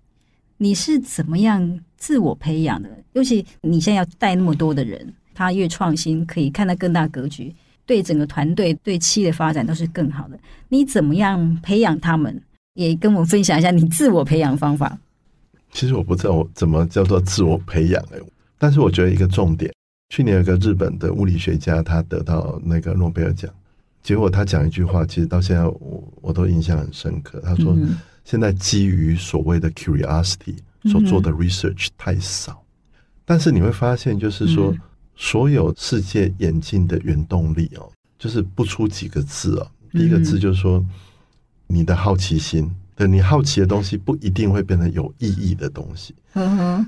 [0.63, 2.89] 你是怎么样自我培养的？
[3.12, 7.54] 尤其你现在要带那么多的人，他越创新，可以看到更大格局，
[7.86, 10.39] 对整个团队、对企业的发展都是更好的。
[10.69, 12.41] 你怎么样培养他们？
[12.76, 14.97] 也跟我们分享一下你自我培养方法。
[15.73, 18.17] 其实我不知道我怎么叫做自我培养哎，
[18.58, 19.69] 但是我觉得一个重点，
[20.15, 23.52] 去年有个日本的物理学家，他得到那个诺贝尔奖，
[24.02, 27.41] 结果他讲一句话，其实到现在我我都印象很深刻。
[27.41, 27.73] 他说。
[27.76, 30.55] 嗯现在基于所谓的 curiosity
[30.86, 32.63] 所做的 research 太少，
[33.25, 34.73] 但是你会发现，就是说，
[35.15, 39.71] 所有世界演进的原动力哦，就是不出几个字哦。
[39.91, 40.83] 第一个字就是说，
[41.67, 46.15] 你的好奇心，对，你好奇的东西不一定会变成有意义的东西。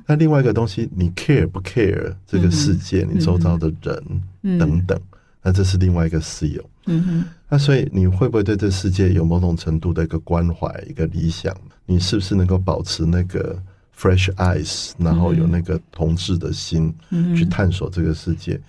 [0.08, 5.00] 那另外一个东西，你 care 不 care 这个世界，你周遭的人等等。
[5.43, 7.26] 那这是另外一个私有，嗯哼。
[7.48, 11.56] 那所以你会不会对这世界有某种程度的一个关怀、一个理想？
[11.86, 13.62] 你是不是能够保持那个
[13.95, 16.93] fresh eyes，然后有那个同志的心
[17.36, 18.60] 去探索这个世界？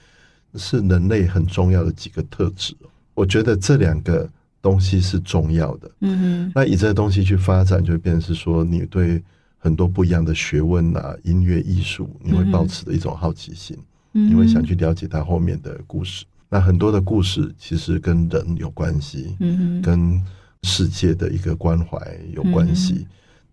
[0.55, 2.75] 是人类很重要的几个特质。
[3.15, 4.29] 我觉得这两个
[4.63, 5.91] 东西是重要的。
[6.01, 6.53] 嗯哼。
[6.55, 9.23] 那以这个东西去发展，就会变成是说，你对
[9.59, 13.77] 很多不一样的学问啊、音乐、艺术，你会保持的一种好奇心，
[14.13, 16.25] 你会想去了解它后面的故事。
[16.57, 20.23] 那很多的故事其实跟人有关系，嗯哼，跟
[20.63, 22.01] 世界的一个关怀
[22.33, 23.07] 有关系，嗯，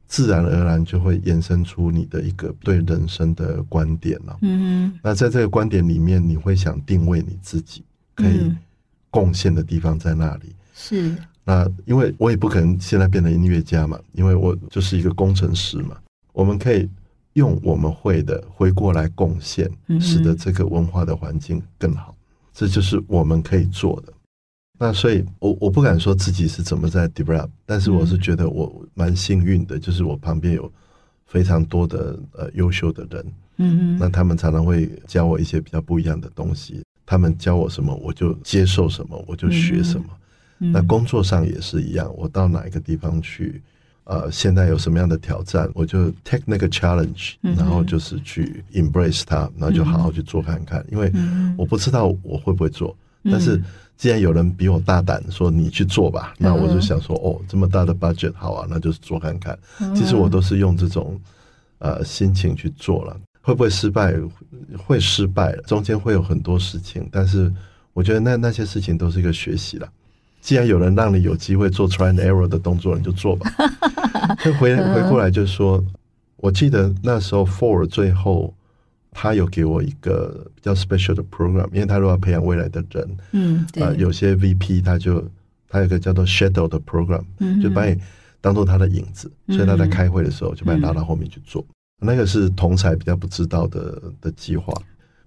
[0.07, 4.99] 自然而然就会延伸出你的一个对人生的观点了，嗯哼。
[5.03, 7.83] 那在这个观点里面，你会想定位你自己
[8.15, 8.49] 可以
[9.09, 10.55] 贡献的地方在那里？
[10.73, 11.13] 是。
[11.43, 15.97] 那因为我也不可能现在变成音乐家嘛，因为我就是一个工程师嘛。
[16.31, 16.89] 我们可以
[17.33, 22.15] 用我们会的回过来贡献，使得这个文化的环境更好。
[22.53, 24.13] 这就是我们可以做的。
[24.79, 30.71] 那所以我，我我不敢说自己是怎么在 develop，但是我是觉得我蛮幸运的，就是我旁边有
[31.25, 33.25] 非常多的呃优秀的人，
[33.57, 36.81] 嗯嗯，那他们常常会教我一些比较不一样的东西。
[37.05, 40.05] 他们教我什么，我就接受什么，我就学什么。
[40.57, 43.61] 那工作上也是一样，我到哪一个地方去。
[44.05, 50.85] 呃，现在有什么样的挑战，我就 take 那个 challenge，然后就是去 embrace 它，然后就好好去做看看。
[50.91, 51.11] 因为
[51.57, 52.95] 我不知道我会不会做，
[53.31, 53.61] 但是
[53.95, 59.57] 既然有人比我大胆，说你去做吧，那我就想说，哦，这么大的 budget，好啊，那就是做看看。
[59.95, 61.17] 其实我都是用这种
[61.79, 64.13] 呃心情去做了，会不会失败？
[64.77, 67.49] 会失败，中间会有很多事情，但是
[67.93, 69.87] 我觉得那那些事情都是一个学习了。
[70.43, 73.49] 既然有人让你有机会做 try and error 的动作，你就做吧。
[74.43, 75.81] 就回回过来就说，
[76.35, 78.53] 我记得那时候 Ford 最后
[79.11, 85.25] 他有给我一个比较 special 的 program，因为他如果要培养未来的人，嗯，啊、呃，有些 VP 他就
[85.69, 87.23] 他有个叫做 shadow 的 program，
[87.61, 87.97] 就把你
[88.41, 91.65] 当做他的影子，所以他在开会的时候就把你拉到后面去做。
[92.01, 94.73] 那个是同侪比较不知道的的计划。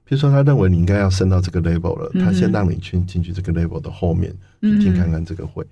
[0.09, 5.66] 比如说，他认为你应该要升到这个 level 了，他先让你去进去这个 level 的后面去听看看这个会，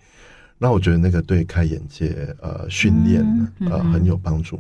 [0.59, 3.25] 那我觉得那个对开眼界、呃训练、
[3.61, 4.59] 呃很有帮助。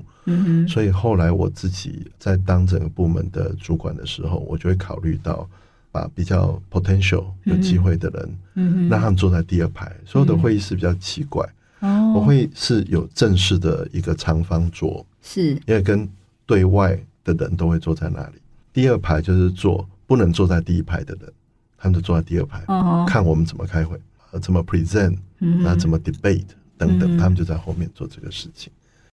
[0.69, 5.49] 所以后来我自己在当整个部门的主管的时候，我就会考虑到
[5.91, 9.93] 把比较 potential 有机会的人，嗯让他们坐在第二排。
[10.07, 11.45] 所有的会议室比较奇怪，
[11.81, 15.51] 哦，我会是有正式的一个长方桌，是。
[15.67, 16.09] 因为跟
[16.47, 18.37] 对外的人都会坐在那里。
[18.75, 21.33] 第二排就是坐不能坐在第一排的人，
[21.79, 23.99] 他们就坐在第二排，哦、看我们怎么开会，
[24.43, 26.45] 怎么 present，那、嗯、怎么 debate
[26.77, 28.71] 等等，嗯、他们就在后面做这个事情。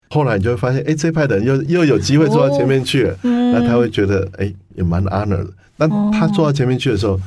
[0.10, 3.20] 后来你就会发现，哎，这一派的人又又有机会坐到前面去了，哦。
[3.24, 5.50] 嗯、那他会觉得，哎，也蛮 honor 的。
[5.76, 7.20] 那他坐到前面去的时候，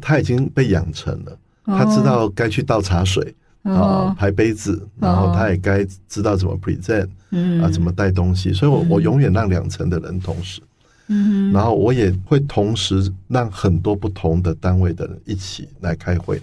[0.00, 3.34] 他已经被养成了，他知道该去倒茶水。
[3.62, 7.60] 啊，排杯子，然后他也该知道怎么 present，嗯。
[7.60, 10.66] 啊，怎么带东西，所以我我永远让两层的人同时，嗯，
[11.52, 16.40] 然后我也会同时让很多不同的单位的人一起来开会，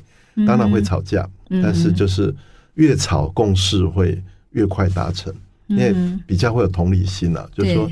[0.48, 2.34] 当然会吵架，但是就是
[2.76, 4.22] 越吵共识会
[4.52, 5.34] 越快达成，
[5.68, 5.94] 因为
[6.26, 7.90] 比较会有同理心啊，就是说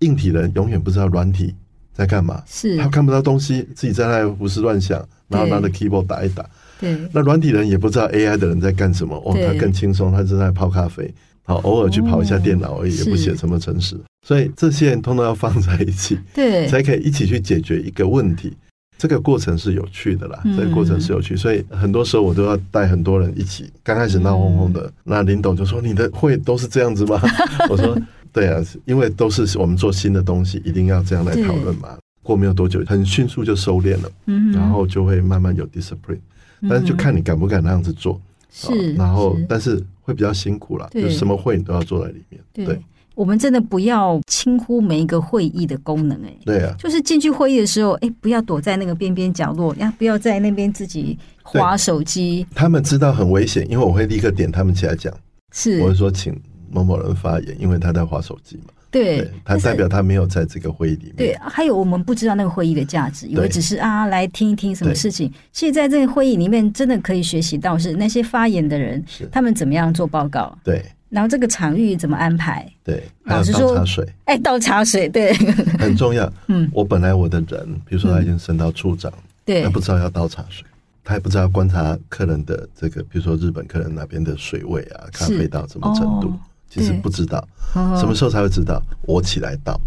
[0.00, 1.54] 硬体人永远不知道软体
[1.92, 2.76] 在干嘛，是。
[2.76, 6.44] 他看不到东西，自己在那胡思乱想，然后拿着 keyboard 打一打。
[6.80, 11.14] 对，那软体人也不知道 AI 的人在干什么哦，他更轻松，他正在泡咖啡，
[11.44, 18.52] 好，偶尔去跑一下电脑而已，也不写什么程式，所以这些人通通要放在一起， 对，才可以一起去解决一个问题。
[18.96, 23.70] 这个过程是有趣的啦，这个过程是有趣，所以很多时候我都要带很多人一起。
[23.82, 27.20] 刚开始闹哄哄的，那林董就说：“你的会都是这样子吗？”
[27.68, 28.00] 我说
[28.32, 34.10] ：“对啊，因为都是我们做新的东西，一定要这样来讨论嘛。”过没有多久，很迅速就收敛了，
[34.54, 36.20] 然后就会慢慢有 discipline。
[36.66, 38.18] 但是就看你敢不敢那样子做，
[38.50, 42.40] 是，然后但是会比较辛苦啦，就什么会你都要坐在里面。
[42.54, 42.80] 对，
[43.14, 52.46] 我们真的不要轻忽每一个会议的功能，哎，对啊，就是进去会议的时候，哎，不要躲在那个边边角落，呀，不要在那边自己划手机。
[52.54, 55.12] 他们知道很危险，因为我会立刻点他们起来讲，
[55.52, 56.38] 是，我会说请
[56.70, 58.72] 某某人发言，因为他在划手机嘛。
[58.90, 61.16] 对，他代表他没有在这个会议里面。
[61.16, 65.28] 对，还有我们不知道那个会议的价值，以为只是啊来听一听什么事情。
[65.50, 70.56] 其实在这个会议里面，真的可以学习到是那些发言的人，他们怎么样做报告。
[70.62, 70.80] 对，
[71.14, 72.68] 然后这个场域怎么安排。
[72.82, 75.32] 对，老实说，倒茶水，哎，倒茶水，对，
[75.78, 76.30] 很重要。
[76.48, 79.12] 嗯，我本来我的人，比如说他已经升到处长，
[79.44, 80.66] 对，他不知道要倒茶水，
[81.04, 86.32] 他也不知道要观察客人的这个，比如说日本客人那边的水位啊，咖啡到什么程度。
[86.68, 89.80] 其实不知道什么时候才会知道，我起来倒。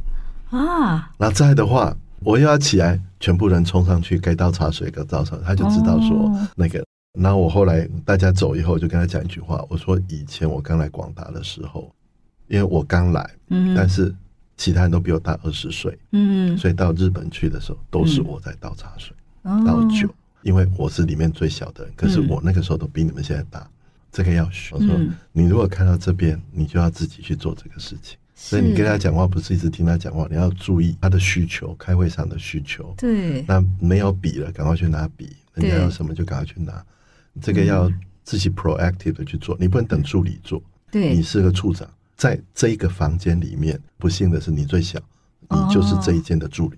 [0.49, 6.81] 啊，那在的话，我又要起来，全部人冲上去该倒茶水，该倒茶，他就知道说那个。
[7.17, 11.91] 然后我后来大家走以后，就跟他讲一句话，我说以前我刚来广达的时候，
[12.47, 13.29] 因为我刚来，
[13.75, 14.13] 但是
[14.55, 20.07] 其他人都比我大二十岁，嗯，所以到日本去的时候，都是我在倒茶水、倒酒，
[20.43, 23.69] 因为我是里面最小的人，可是我那个时候都比你们现在大。
[24.09, 24.73] 这个要学。
[24.73, 24.95] 我说，
[25.31, 28.17] 你如果看到这边，你就要自己去做这个事情。
[28.33, 32.93] 所以你跟他讲话，不是一直听他讲话，你要注意他的需求，开会上的需求。
[32.97, 33.43] 对。
[33.47, 35.35] 那没有笔了，赶快去拿笔。
[35.53, 36.83] 人家要什么就赶快去拿。
[37.41, 37.91] 这个要
[38.23, 40.61] 自己 proactive 的去做，你不能等助理做。
[40.91, 41.13] 对。
[41.13, 44.99] 你是个处长，在这一个房间里面，不幸的是你最小，
[45.49, 46.77] 你就是这一间的助理。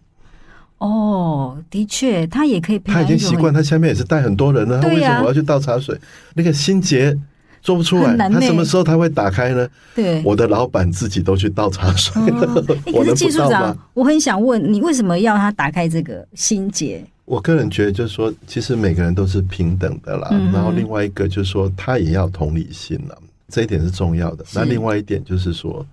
[0.80, 2.80] 哦，的确，他也可以。
[2.80, 4.80] 他已经习惯，他下面也是带很多人了。
[4.82, 6.00] 他为什么我要去倒茶水？
[6.36, 7.14] 那个心结
[7.62, 9.68] 做不出来，他什么时候他会打开呢？
[9.94, 12.14] 对，我的老板自己都去倒茶水。
[12.94, 17.06] 可是技术长，我很想问你，为什么要他打开这个心结？
[17.30, 20.30] 我个人觉得，就是说，其实每个人都是平等的啦。
[20.52, 24.44] 然后另外一个就是说，他也要同理心了，这一点是重要的。
[24.54, 25.86] 那另外一点就是说。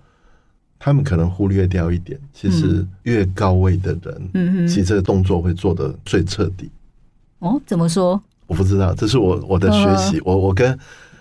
[0.79, 6.69] 他们可能忽略掉一点，其实越高位的人，嗯，其实这个动作会做得最彻底。
[7.39, 8.21] 哦，怎么说？
[8.45, 10.21] 我不知道，这是我我的学习。
[10.23, 10.77] 我我跟，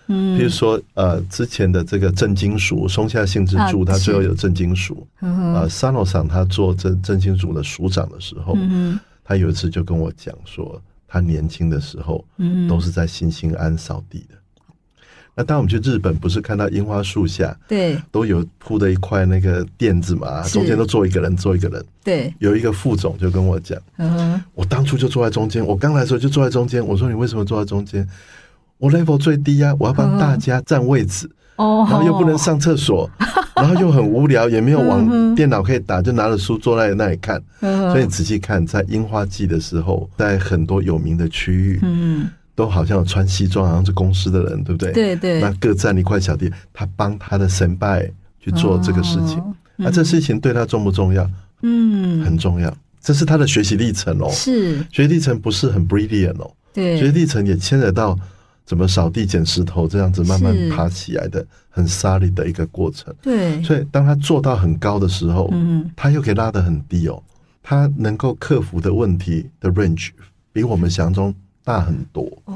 [0.09, 5.07] 嗯，比如说呃，之前的这个正金属松下幸之助，他最后有正金属。
[5.21, 8.55] 呃，三楼上他做正正金属的署长的时候，
[9.27, 14.37] 他有一次就跟我讲说，他年轻的时候，嗯，都是在新兴安扫地的。
[15.35, 21.85] 那当我们去日本，不是看到樱花树下，对，都有铺的一块那个垫子嘛，中间都坐一个人，坐一个人。
[22.03, 26.83] 对，有一个副总就跟我讲，嗯，我当初就坐在中间，我刚来的时候就坐在中间。
[26.87, 28.09] 我说你为什么坐在中间？
[28.79, 33.11] 我 level 最低啊，我要帮大家占位置，哦，然后又不能上厕所，
[33.57, 37.43] 然后又很无聊，也没有网电脑可以打，就拿着书坐在那里看。
[37.61, 42.29] 所以你仔细看，在樱花季的时候，在很多有名的区域，嗯。
[42.55, 44.91] 都好像有穿西装，好像是公司的人，对不对？
[44.91, 45.43] 对对。
[45.43, 49.43] 那各占一块小地，他帮他的神拜去做这个事情。
[49.77, 51.31] 那这事情对他重不重要？
[51.61, 52.75] 嗯，很重要。
[52.99, 54.31] 这是他的学习历程哦。
[54.31, 54.79] 是。
[54.91, 56.51] 学习历程不是很 brilliant 哦。
[56.73, 56.99] 对。
[56.99, 58.19] 学习历程也牵扯到
[58.67, 63.15] 怎么扫地捡石头这样子慢慢爬起来的，很 solid 的一个过程。
[63.23, 67.23] 对，所以当他做到很高的时候，嗯，他又可以拉得很低哦。
[67.63, 70.11] 他能够克服的问题的 range
[70.53, 72.31] 比我们想象中大很多。
[72.47, 72.55] 哦，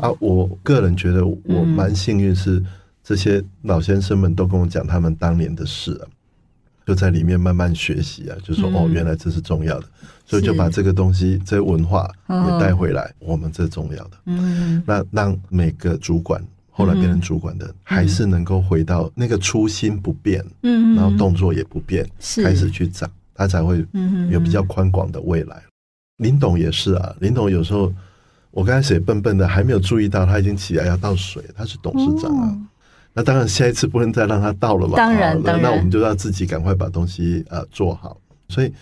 [0.00, 2.62] 啊，我个人觉得我蛮幸运，是
[3.04, 6.08] 这些老先生们都跟我讲他们当年的事啊。
[6.84, 9.86] 就在里面慢慢学习啊，就说哦，原来这是重要的，
[10.24, 13.12] 所以就把这个东西、这个文化也带回来。
[13.18, 22.08] 我们这是重要的，嗯，那让每个主管后来变成主管的，还是能够回到那个初心不变，嗯，然后动作也不变，
[22.42, 23.84] 开始去长，他才会
[24.30, 25.62] 有比较宽广的未来。
[26.18, 27.92] 林董也是啊，林董有时候
[28.50, 32.56] 我刚开始也笨笨的，还没有注意到他已经起来要倒水，他是董事长啊。
[33.14, 34.96] 那当然，下一次不能再让他倒了嘛。
[34.96, 38.18] 当然，当然，那我们就要自己赶快把东西呃做好。
[38.48, 38.72] 所以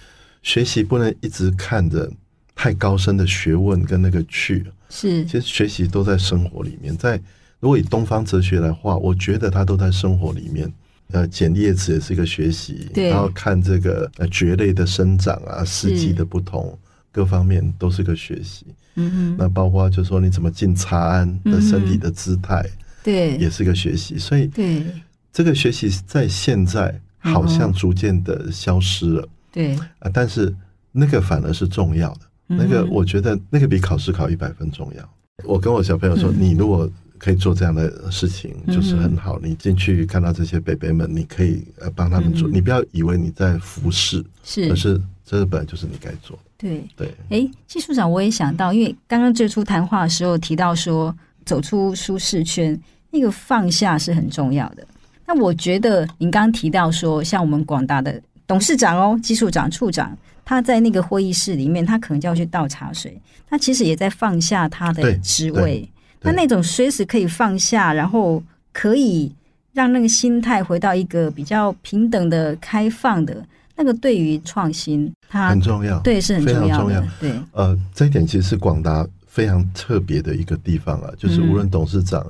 [0.43, 2.11] 学习不能一直看着
[2.55, 4.65] 太高深的学问跟那个去。
[4.89, 6.97] 是，其实学习都在生活里面。
[6.97, 7.21] 在
[7.61, 10.73] 如果以东方哲学来话，我觉得它都在生活里面。
[11.13, 13.09] 呃，捡叶子也是一个学习，对。
[13.09, 16.79] 然后看这个呃蕨类的生长啊，四季的不同，
[17.11, 18.65] 各方面都是个学习。
[18.95, 19.37] 嗯嗯。
[19.37, 22.65] 那包括就是说你怎么进茶安的身体的姿态。
[23.03, 24.85] 对，也是个学习，所以对
[25.33, 30.55] 这个学习在现在好像逐渐的消失了，对啊，但是
[30.93, 35.09] 那个反而是重要的，那个我觉得那个比考试考一百分重要。
[35.45, 36.89] 我跟我小朋友说，你如果
[37.19, 39.39] 可以做这样的事情，就是很好。
[39.43, 46.43] 你进去看到这些北北们，你可以呃帮他们做，你不要以为你在服侍，是，而是这本来就是你该做的。
[46.59, 51.15] 对对，哎，技术长，我也想到，因为刚刚最初谈话的时候提到说。
[51.47, 52.79] 走出舒适圈，
[53.11, 54.87] 那个放下是很重要的。
[55.27, 60.11] 那我觉得您刚刚提到说，像我们广大的董事长哦、技术长、处长，
[60.45, 63.17] 他在那个会议室里面，他可能就要去倒茶水，
[63.49, 65.89] 他其实也在放下他的职位。
[66.21, 68.43] 他那种随时可以放下，然后
[68.73, 69.33] 可以
[69.73, 73.47] 让那个心态回到一个比较平等的、开放的，
[73.77, 77.09] 那个对于创新，它很重要，对，是很重要的。
[77.21, 79.07] 对，呃，这一点其实是广达。
[79.29, 82.27] 非常特别的一个地方啊，就是无论董事长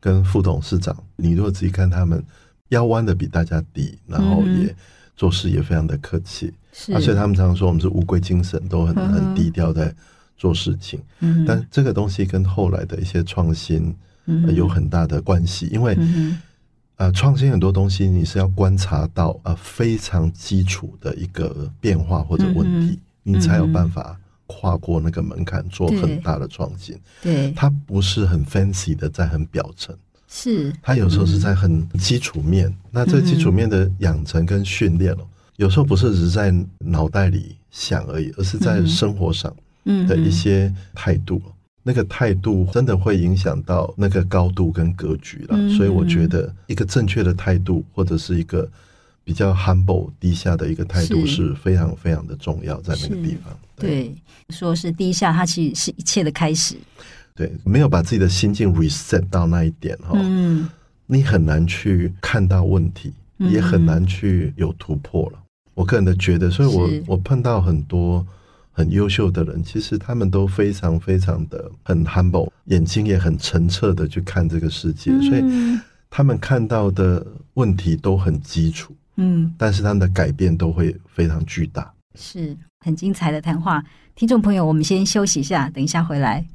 [0.00, 2.20] 跟副董事长，嗯、你如果仔细看他们，
[2.70, 4.74] 腰弯的比大家低，然后也
[5.22, 9.94] 做事也非常的客气，是、嗯，所以他们常常说我们是乌龟精神，都很很低调在
[10.36, 11.00] 做事情。
[11.20, 13.94] 嗯，但这个东西跟后来的一些创新
[14.56, 15.96] 有很大的关系，因为
[16.96, 24.18] 呃，创新很多东西你是要观察到呃非常基础的一个变化或者问题，你才有办法。
[24.48, 26.94] 跨过那个门槛，做很大的创新。
[27.22, 29.96] 对，它不是很 fancy 的，在很表层。
[30.34, 32.66] 是，他有时候是在很基础面。
[32.66, 35.26] 嗯、那这基础面的养成跟训练哦，
[35.56, 39.54] 有时候不是只是在脑袋里想而已，而是在生活上
[40.08, 41.42] 的一些态度。
[41.44, 41.52] 嗯、
[41.82, 45.56] 那个态度真的会影响到那个高度跟格局了。
[45.58, 48.66] 嗯、所以我觉得，一个正确的态度，或者是一个。
[49.24, 53.56] 比较 humble 低下的一个态度是非常非常的重要，在那个地方。
[53.76, 54.14] 对，对，
[54.48, 56.74] 说是低下，它其实是一切的开始。
[57.42, 60.68] 对，没有把自己的心境 reset 到那一点哈，嗯，
[61.06, 65.38] 你很难去看到问题，也很难去有突破了。
[65.74, 68.24] 我个人的觉得，所以我我碰到很多
[68.70, 75.42] 很优秀的人，其实他们都非常非常的很 humble，眼睛也很澄澈的去看这个世界，所以
[76.08, 78.94] 他们看到的问题都很基础。
[79.16, 83.82] 嗯，但是他们的改变都会非常巨大，是很精彩的谈话。
[84.14, 86.46] 听众朋友，我们先休息一下，等一下回来。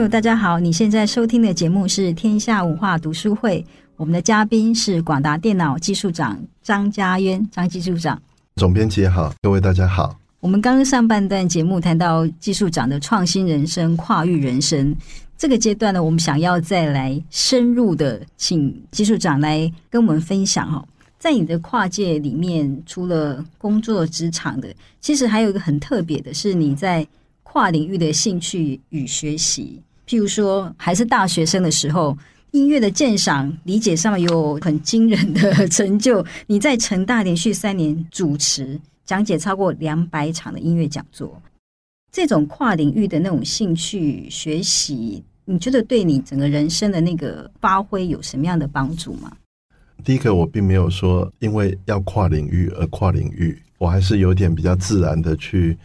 [0.00, 3.60] 朋友，大家好，你现在收听的节目是《天下文化读书会》。
[3.96, 8.18] 我们的嘉宾是广达电脑技术长张家渊，张技术长，
[8.56, 10.18] 总编辑好，各位大家好。
[10.40, 14.96] 我们刚刚上半段节目谈到技术长的创新人生、跨域人生
[15.36, 20.82] 这个阶段呢，我们想要再来深入的请技术长来跟我们分享哈，
[21.18, 27.06] 在你的跨界里面，除了工作职场的，其实还有一个很特别的是你在
[27.42, 29.78] 跨领域的兴趣与学习，
[30.10, 32.18] 譬如说还是大学生的时候。
[32.52, 36.26] 音乐的鉴赏理解上有很惊人的成就。
[36.48, 41.40] 你在成大连续三年主持讲解超过两百场的音乐讲座，
[42.10, 49.30] 这种跨领域的那种兴趣学习，你觉得对你整个人生的那个发挥有什么样的帮助吗？
[50.02, 55.78] 第一个，我并没有说因为要跨领域而跨领域，我还是有点比较自然的去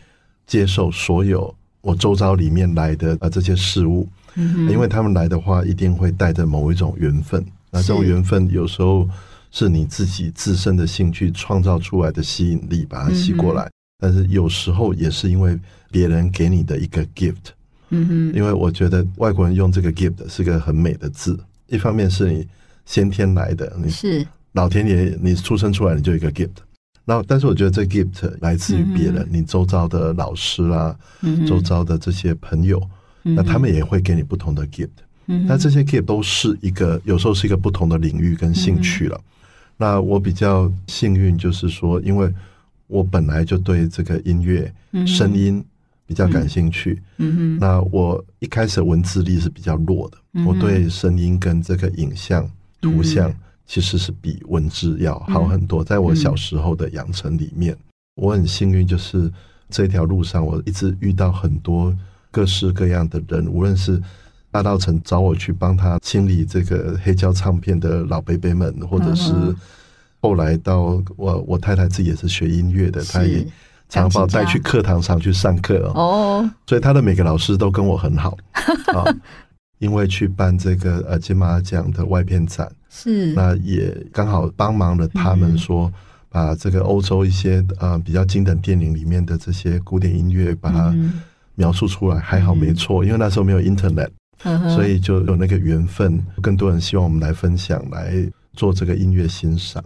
[0.48, 1.54] 接受所有
[1.86, 7.46] 我周遭里面来的啊这些事物，嗯，因为他们来的话，一定会带着某一种缘分。
[7.70, 9.08] 那这种缘分有时候
[9.52, 13.70] 是你自己自身的兴趣创造出来的吸引力，把它吸过来。
[14.00, 15.60] 但是有时候也是因为
[15.92, 17.54] 别人给你的一个 gift。
[17.90, 21.40] 嗯哼，因为我觉得外国人用这个 gift 是个很美的字。
[21.68, 22.48] 一方面是你
[22.84, 26.50] 先天来的，你是老天爷，你出生出来你就一个 gift。
[27.06, 30.96] 然后，但是我觉得这 gift 来自于别人，你周遭的老师啊，
[31.48, 32.82] 周遭的这些朋友，
[33.22, 34.90] 那他们也会给你不同的 gift。
[35.26, 39.22] 那这些 gift 都是一个，有时候是一个不同的领域跟兴趣了。
[39.78, 42.34] 那我比较幸运，就是说，因为
[42.88, 44.74] 我本来就对这个音乐、
[45.06, 45.64] 声音
[46.08, 47.00] 比较感兴趣。
[47.18, 47.58] 嗯哼。
[47.60, 52.50] 那我一开始文字力是比较弱的，我对声音跟这个影像、
[52.82, 53.32] 图像。
[53.68, 55.84] 其实是比文字要好很多。
[55.84, 57.76] 在我小时候的养成里面，
[58.16, 59.32] 我很幸运，就是
[59.70, 61.96] 这条路上我一直遇到很多
[62.32, 64.02] 各式各样的人，无论是
[64.52, 69.34] 大稻埕找我去帮他清理这个黑胶唱片的老伯伯们，或者是
[70.22, 73.46] 后来到我我太太自己也是学音乐的，她也
[73.90, 78.38] 常把我带去课堂上去上课哦，所以他的每个老师都跟我很好
[78.96, 79.04] 啊。
[79.80, 83.34] 因为去办这个呃金马奖的外片展，是。
[83.34, 85.92] 那也刚好帮忙了他们说，
[86.30, 90.96] 把这个欧洲一些呃比较经典电影里面的这些古典音乐把它
[91.56, 94.10] 描述出来，还好没错，因为那时候没有 Internet，
[94.76, 98.14] 所以就有那个缘分，更多人希望我们来分享，来
[98.54, 99.84] 做这个音乐欣赏。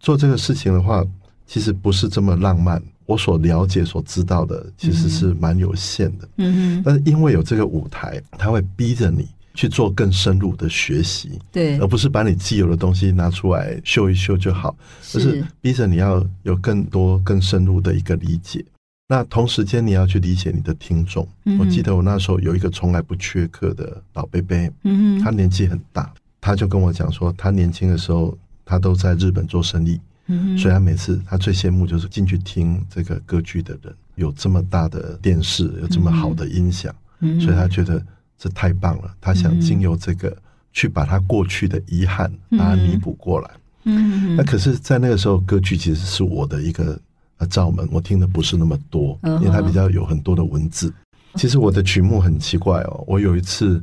[0.00, 1.04] 做这个事情的话，
[1.46, 2.82] 其实不是这么浪漫。
[3.06, 6.28] 我所了解、所知道的，其实是蛮有限的。
[6.36, 6.82] 嗯嗯。
[6.84, 14.74] 但是因为有这个舞台，它会逼着你去做更深入的学习，对，而不是把你既有的东西拿出来秀一秀就好，
[15.14, 18.64] 而是逼着你要有更多、更深入的一个理解。
[19.08, 21.28] 那同时间，你要去理解你的听众。
[21.58, 28.34] 我记得我那时候有一个从来不缺课的老贝贝，嗯，他年纪很大，他就跟我讲说，他年轻的时候，
[28.64, 30.00] 他都在日本做生意。
[30.26, 38.04] 嗯，所以他每次他最羡慕就是进去听这个歌剧的人，有这么大的电视，有这么好的音响，嗯，所以他觉得
[38.38, 39.14] 这太棒了。
[39.20, 40.36] 他想经由这个
[40.72, 43.50] 去把他过去的遗憾把它弥补过来。
[43.84, 46.96] 嗯，那可是，在那个时候，歌剧其实是我的一个
[47.38, 50.94] 呃罩门，我听的不是那么多，因为它比较有很多的文字。
[51.34, 53.82] 其实我的曲目很奇怪哦，我有一次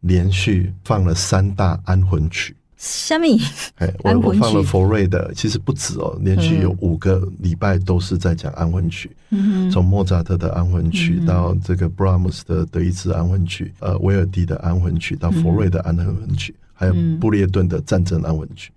[0.00, 2.54] 连续放了三大安魂曲。
[2.84, 3.40] 虾米？
[3.76, 9.10] 哎，我我放了佛瑞的，其实不止哦，连续有五个礼拜都是在讲安魂曲。
[9.30, 18.70] 嗯，从莫扎特的安魂曲到这个布拉姆斯的德意志安魂曲，呃，威尔第的安魂曲到佛瑞的安魂曲，还有布列顿的战争安魂曲，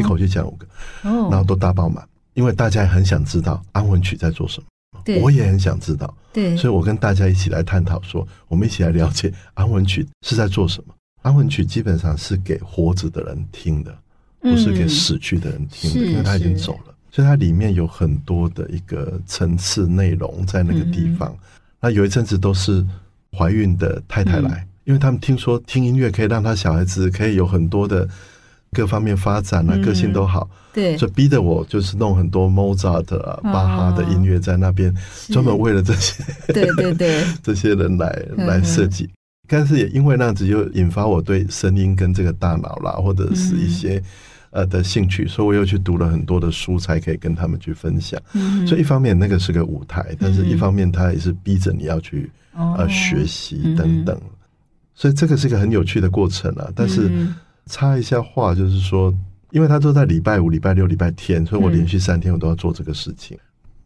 [0.00, 0.66] 一口气讲五个，
[1.02, 2.04] 然后都大爆满，
[2.34, 10.92] 因为大家很想知道安魂曲在做什么，我也很想知道，对，所以我跟大家一起来探讨，说我们一起来了解安魂曲是在做什么。
[11.22, 13.96] 安魂曲基本上是给活着的人听的，
[14.40, 21.30] 不是给死去的人听的，嗯、因为他已经走了，所以它里面有很多的一个层次内容在那个地方。
[21.30, 21.38] 嗯、
[21.80, 22.84] 那有一阵子都是
[23.36, 28.08] 怀孕的太太来，嗯、因为他们听说听音乐可以让他小孩子可以有很多的
[28.72, 34.92] 各方面发展啊，嗯、个性都好，对，所以逼得我就是弄很多 Mozart 啊、巴哈的音乐在那边，
[35.28, 39.08] 专门为了这些，对对对， 这些人来来设计。
[39.48, 44.02] 但是也因为那样子，就引发我对声音跟这个大脑啦，或者是一些
[44.50, 48.20] 呃的兴趣，所以我又去读了很多的书，才可以跟他们去分享。
[48.66, 54.18] 所以一方面那个是个舞台，但是一方面它也是逼着你要去呃学习等等。
[54.94, 56.70] 所以这个是一个很有趣的过程啊。
[56.74, 57.10] 但是
[57.66, 59.12] 插一下话，就是说，
[59.50, 63.36] 因为他都在礼拜五、礼拜六、礼拜天，所以我连续三天我都要做这个事情。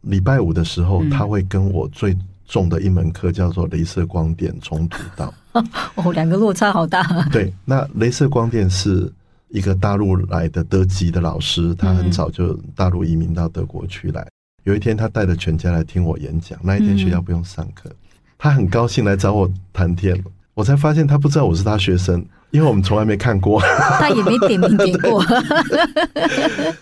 [0.01, 5.33] 礼拜五的时候，他会跟我最重的一门课叫做镭射光电冲突道。
[5.95, 7.03] 哦，两个落差好大。
[7.31, 9.11] 对，那镭射光电是
[9.49, 14.27] 一个大陆来的德籍的老师，他很早就大陆移民到德国去来。
[14.63, 17.89] 有一天，他带着全家来听我演讲，那一天学校不用上课，
[18.37, 20.21] 他很高兴来找我谈天。
[20.53, 23.61] 我才发现他不知道我是他学生，因为我们从来没看过，
[23.99, 25.23] 他也没点名点过。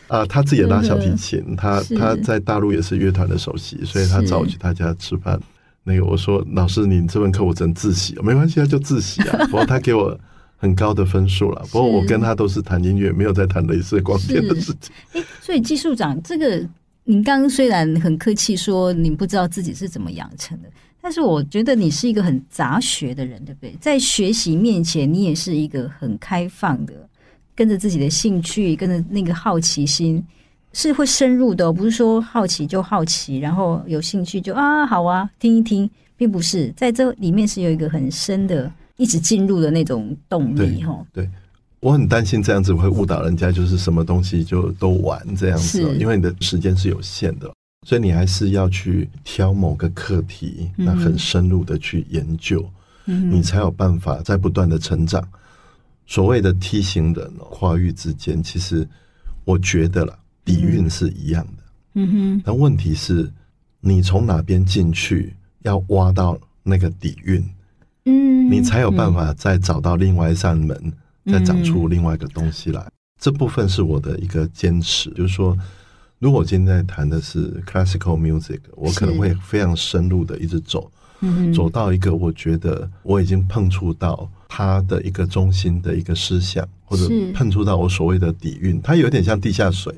[0.08, 5.40] 啊，他自己也拉小提琴，他他在大陆也是乐团的首席，所以他找我去他家吃饭。
[5.88, 9.46] 那个我说，老师，你这门课我只能自习，没关系啊，就自习啊。
[9.46, 10.20] 不过他给我
[10.58, 11.62] 很高的分数了。
[11.72, 14.92] 不过我跟他都是谈音乐，没有在谈镭射光电的事情。
[15.14, 16.68] 哎，所以技术长，这个
[17.04, 20.70] 您刚刚虽然很客气说您不知道自己是怎么养成的，
[21.00, 23.76] 但是我觉得你是一个很杂学的人，对不对？
[23.80, 26.94] 在学习面前，你也是一个很开放的，
[27.56, 30.26] 跟着自己的兴趣，跟着那个好奇心。
[30.76, 40.94] 是会深入的，不是说好奇就好奇，然后有兴趣就啊好啊听一听，并不是在这里面是有一个很深的，一直进入的那种动力哈。
[41.14, 41.30] 对，
[41.80, 47.50] 我很担心这样子会误导人家，就是什么东西就都玩这样子，因为你的时间是有限的，
[47.88, 52.70] 所以你还是要去挑某个课题，那很深入的去研究，
[53.06, 55.26] 你才有办法在不断的成长。
[56.06, 58.86] 所谓的梯形人跨域之间，其实
[59.46, 60.14] 我觉得啦，
[60.46, 61.64] 底蕴是一样的。
[61.96, 63.32] 嗯哼，但问题是，
[63.82, 65.34] 你从哪边进去，
[65.64, 67.44] 要挖到那个底蕴，
[68.06, 70.94] 嗯，你才有办法再找到另外一扇门，
[71.26, 72.86] 再长出另外一个东西来。
[73.20, 75.58] 这部分是我的一个坚持，就是说，
[76.20, 80.92] 如果我今天在谈的是 classical music，我可能会非常深入的一直走，
[81.56, 89.96] 走到一个我觉得我已经碰触到它的一个中心的一个思想，或者碰触到我所谓的底蕴，它有点像地下水。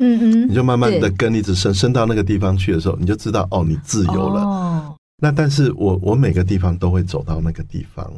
[0.00, 4.42] 嗯嗯，你就慢慢的跟一直伸伸到那个地方去的时候，你就知道哦，你自由了。
[4.42, 8.10] 哦，那但是我我每个地方都会走到那个地方，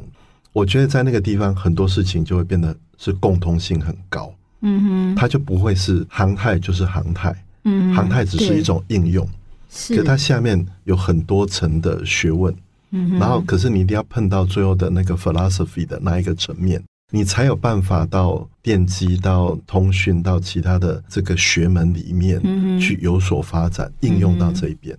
[0.52, 4.32] 我觉得在那个地方很多事情就会变得是共通性很高。
[4.60, 9.28] 嗯哼，它就不会是航太就是航太，嗯，航太只是一种应用，
[9.68, 12.54] 是，可它下面有很多层的学问。
[12.92, 16.80] 嗯，然后可是你一定要碰到最后的那个 philosophy 的那一个层面。
[17.14, 22.40] 你才有办法到电机、到通讯、到其他的这个学门里面
[22.80, 24.96] 去有所发展，应用到这一边。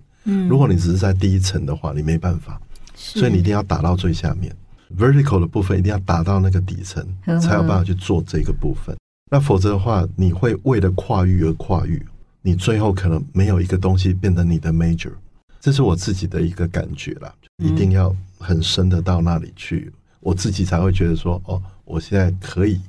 [0.48, 2.60] 如果你只是在第一层的话，你没办法，
[2.94, 4.54] 所以你一定要打到最下面
[4.96, 7.04] ，vertical 的部分一定要打到那个底层，
[7.40, 8.96] 才有办法去做这个部分。
[9.28, 12.00] 那否则的话，你会为了跨域而跨域，
[12.42, 15.10] 你最后可能没有一个东西变成你的 major。
[15.60, 19.92] 这是我自己的一个感觉啦，一定要很深的到那里去。
[20.24, 22.80] 我自己才会觉得说，哦，我现在可以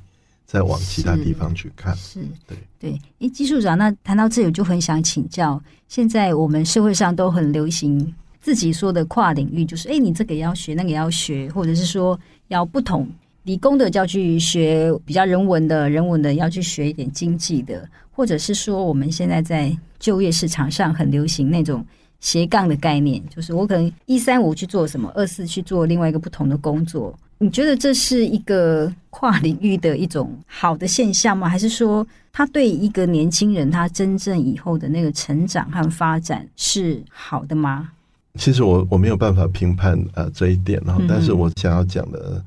[0.46, 1.94] 再往其他地方去看。
[1.94, 3.00] 是，是对对。
[3.20, 12.18] 哎，技术长，那谈到这里，我就很想请教，现在我们社会上都很流行自己说的跨领域，就是哎，你这个也要学，那个也要学，或者是说
[12.48, 13.06] 要不同，
[13.42, 21.86] 理工的就要去学比较人文的，人文的要去学一点经济的，或者是说我们现在在就业市场上很流行那种。
[22.18, 27.16] 斜杠的概念，就是我可能一三五去做什么，二四去做另外一个不同的工作。
[27.38, 31.48] 你觉得这是一个跨领域的一种好的现象吗？
[31.48, 37.90] 还是说，他对一个年轻人他真正以后的那个成长和发展是好的吗？
[38.38, 42.44] 其实我我没有办法评判呃这一点，然后，但是我想要讲的，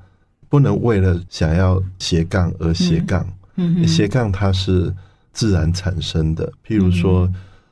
[0.48, 3.28] 不能为了想要斜杠而斜杠。
[3.56, 4.94] 嗯，斜杠它是
[5.34, 7.30] 自然产生的，譬如说。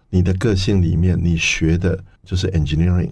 [0.09, 3.09] 你的个性里面，你学的就是 engineering，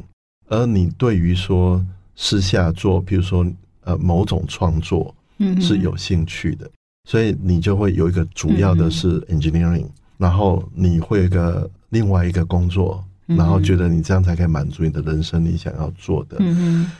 [0.47, 1.85] 而你对于说
[2.15, 3.45] 私下做，譬如说
[3.86, 6.69] 呃某种创作，嗯，是有兴趣的，
[7.07, 16.91] 所以你就会有一个主要的是 engineering，然后你会有一个另外一个工作，然后觉得你这样才可以满足你的人生你想要做的，嗯，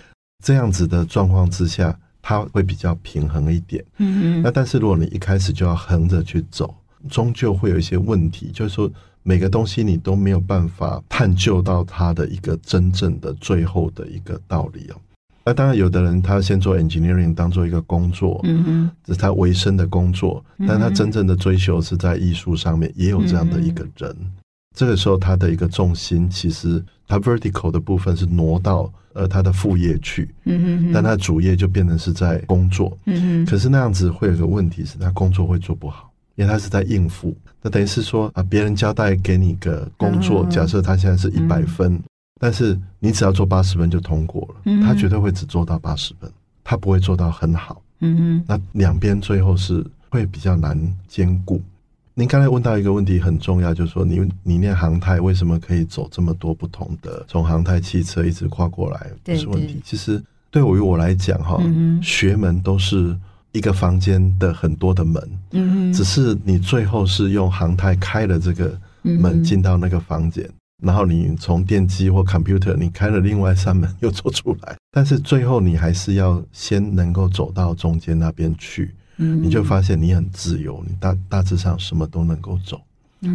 [0.44, 6.74] 这样子的状况之下，它会比较平衡一点，嗯，那但是如果你一开始就要横着去走，
[7.10, 8.90] 终究会有一些问题，就是说。
[9.28, 14.96] 每个东西你都没有办法探究到它的一个真正的最后的一个道理哦。
[15.46, 24.16] 那当然，有的人他先做 engineering 当做一个工作，嗯哼，这是他维生的工作，但他真正的追求是在艺术上面，也有这样的一个人。
[24.76, 33.46] 这个时候，他的一个重心其实他 vertical 的部分是挪到呃他的副业去，嗯哼，但他主业就变成是在工作，嗯哼。
[33.46, 36.12] 可是那样子会有个问题是他工作会做不好。
[36.38, 41.98] 因为他是在应付，那等于是说啊，别人交代给你个工作，假设他现在是一百分，
[42.40, 46.32] 但是你只要做八十分就通过了，他绝对会只做到八十分，
[46.64, 47.82] 他不会做到很好。
[48.00, 50.78] 嗯哼，那两边最后是会比较难
[51.08, 51.62] 兼顾。
[52.14, 59.82] 您刚才问到一个问题很重要，就是说你你念航太为什么可以走这么多不同的，从航太汽车一直跨过来，不是问题。
[59.84, 61.62] 其实对于我来讲哈，
[62.02, 63.16] 学门都是。
[63.56, 70.46] 一个房间的很多的门，嗯，只是你最后是用航太开了这个门进到那个房间，
[70.84, 82.82] 然后你从电机或 computer 你开了另外一扇门又走出来，但是最后你还是要先能够走到中间那边去，嗯，你就发现你很自由，你大大致上什么都能够走，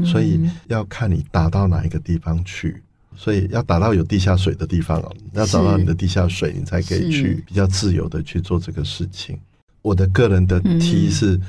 [0.05, 2.83] 所以要看你打到哪一个地方去，
[3.17, 9.39] 所以要打到有地下水的地方哦，要找到你的地下水，你才可以去比较自由的去做这个事情。
[9.83, 11.41] 我的个人的梯是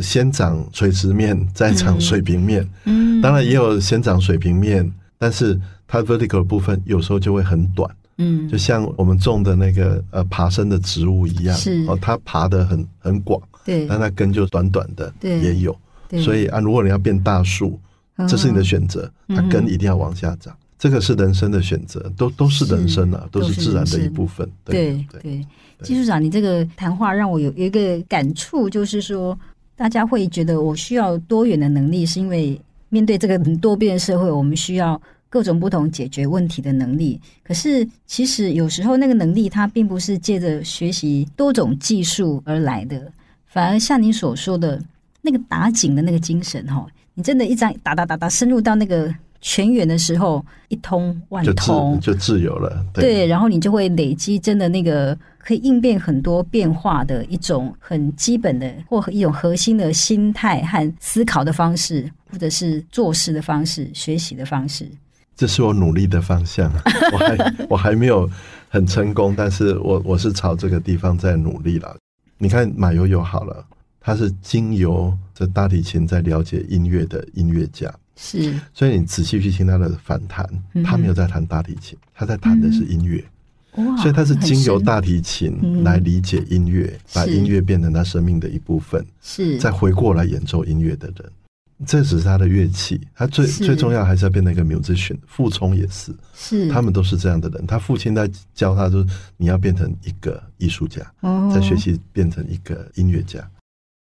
[0.00, 2.68] 先长垂直面，再长水平面。
[2.84, 7.88] 嗯，当然也有先长水平面，但是它 vertical 部分有时候就会很短。
[8.18, 15.76] 嗯，就像我们种的那个呃爬升的植物一样，是哦，它爬得很很广，对，但它根就短短的，对，也有。
[16.22, 17.78] 所以啊，如果你要变大树，
[18.26, 20.56] 这是你的选择，它根一定要往下长。
[20.78, 24.48] 这个是人生的选择，都都是人生啊，都是自然的一部分。
[24.64, 25.46] 对对，对，
[25.82, 29.38] 技术长，你这个谈话让我有有一个感触，就是说，
[29.74, 32.58] 大家会觉得我需要多元的能力，是因为
[32.88, 37.20] 面对这个多变的社会，我们需要各种不同解决问题的能力。
[37.42, 43.12] 可是，其实有时候那个能力它并不是借着学习多种技术而来的，
[43.46, 44.82] 反而像你所说的
[45.22, 49.14] 那个打井的那个精神，哈，你真的一张打打打打深入到那个。
[49.40, 52.84] 全员的时候一通万通就自，就自由了。
[52.92, 64.90] 对，对，然后你就会累积真的那个可以应变很多变化的一种很基本的或一种核心的心态和思考的方式，或者是做事的方式、学习的方式。
[65.36, 66.72] 这是我努力的方向，
[67.12, 68.28] 我还我还没有
[68.68, 71.94] 很成功，但是我我是朝这个地方在努力了。
[72.38, 73.64] 你看马友友好了，
[74.00, 77.92] 他是经由这大提琴在了解音乐的音乐家。
[78.16, 80.48] 是，所以你仔细去听他的反弹，
[80.82, 83.22] 他没有在弹大提琴，他在弹的是音乐。
[83.76, 83.94] 哇！
[83.98, 91.30] 所以他是经由大提琴来理解音乐，把音乐变成他生命的一部分，是再回过来演奏音乐的人。
[91.86, 95.18] 这只是他的乐器，他最最重要还是要变成一个 musician。
[95.26, 97.66] 傅聪也是，是他们都是这样的人。
[97.66, 99.04] 他父亲在教他，说
[99.36, 101.02] 你要变成一个艺术家，
[101.52, 103.46] 在学习变成一个音乐家。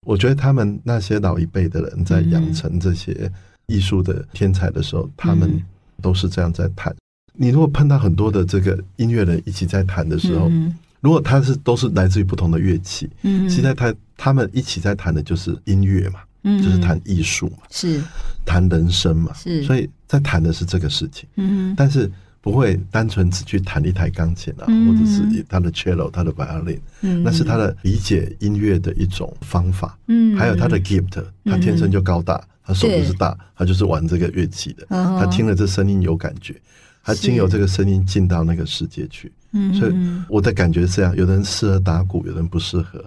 [0.07, 3.29] 我觉得他们那些老一辈的人在养成这些。
[3.67, 5.61] 艺术的天才的时候，他们
[6.01, 6.93] 都是这样在弹。
[6.93, 6.97] 嗯、
[7.33, 18.01] 你如果碰到很多的这个音乐人一起在弹的时候，嗯、如果他是都是来自于不同的乐器，嗯，现在他他们一起在弹的就是音乐嘛，嗯，就是谈艺术嘛，是。
[18.47, 22.09] 谈人生嘛，是，所以在谈的是这个事情，嗯，但是
[22.41, 32.39] 不会单纯只去弹一台钢琴啊，嗯、或者是他的 cello、他的 violin，嗯，那是他的理解音乐的一种方法，嗯，还有他的 gift，他天生就高大。
[32.65, 34.85] 他手不是大，他就是玩这个乐器的。
[34.89, 36.55] 他听了这声音有感觉，
[37.03, 39.31] 他经由这个声音进到那个世界去。
[39.79, 39.93] 所以
[40.27, 43.03] 我的感觉是这样：有的人适合打鼓，有的人不适合。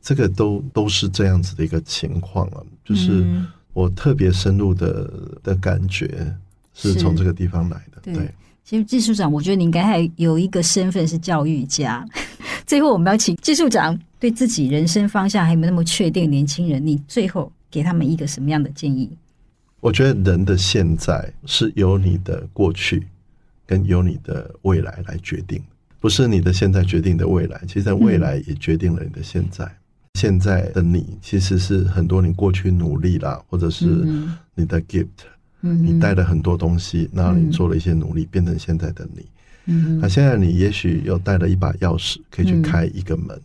[0.00, 2.62] 这个都都是这样子的一个情况啊。
[2.84, 3.26] 就是
[3.72, 5.10] 我特别深入的
[5.42, 6.34] 的感觉
[6.72, 8.00] 是从这个地方来的。
[8.14, 8.32] 对，
[8.64, 12.06] 其实技术长，我觉得你应该还有一个身份是教育家。
[12.66, 17.50] 最后，我们要请技术长对自己人生方向还没有那么确定，年轻人，你最后。
[17.70, 19.10] 给他们一个什么样的建议？
[19.80, 23.06] 我觉得人的现在是由你的过去
[23.66, 25.62] 跟由你的未来来决定，
[25.98, 27.58] 不是你的现在决定的未来。
[27.66, 29.64] 其实未来也决定了你的现在。
[29.64, 29.76] 嗯、
[30.14, 33.86] 现在的你其实是很多你过去努力啦，或者是
[34.54, 35.06] 你的 gift，
[35.62, 39.24] 嗯，你带了很多东西，然后你做了一些努力，变成现在的你。
[39.66, 43.40] 嗯，那现在你也许又带了一把钥匙，可以去开一个门。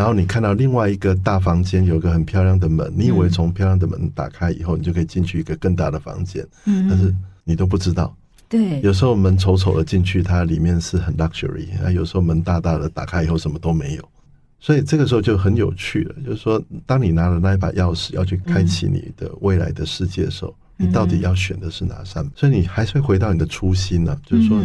[0.00, 8.16] 然后你看到另外一个大房间，有个很漂亮的门，你以为从漂亮的门打开以后，你就可以进去一个更大的房间，嗯，但是你都不知道。
[8.48, 14.08] 对，有时候门丑丑的进去，它里面是很 luxury，啊，有时候门大大的打开以后什么都没有，
[14.58, 16.14] 所以这个时候就很有趣了。
[16.24, 22.32] 就是说，当你拿了那一把钥匙要去开启你的未来的世界的时候，你到底要选的是哪扇门？
[22.34, 24.58] 所以你还是会回到你的初心呢，就是说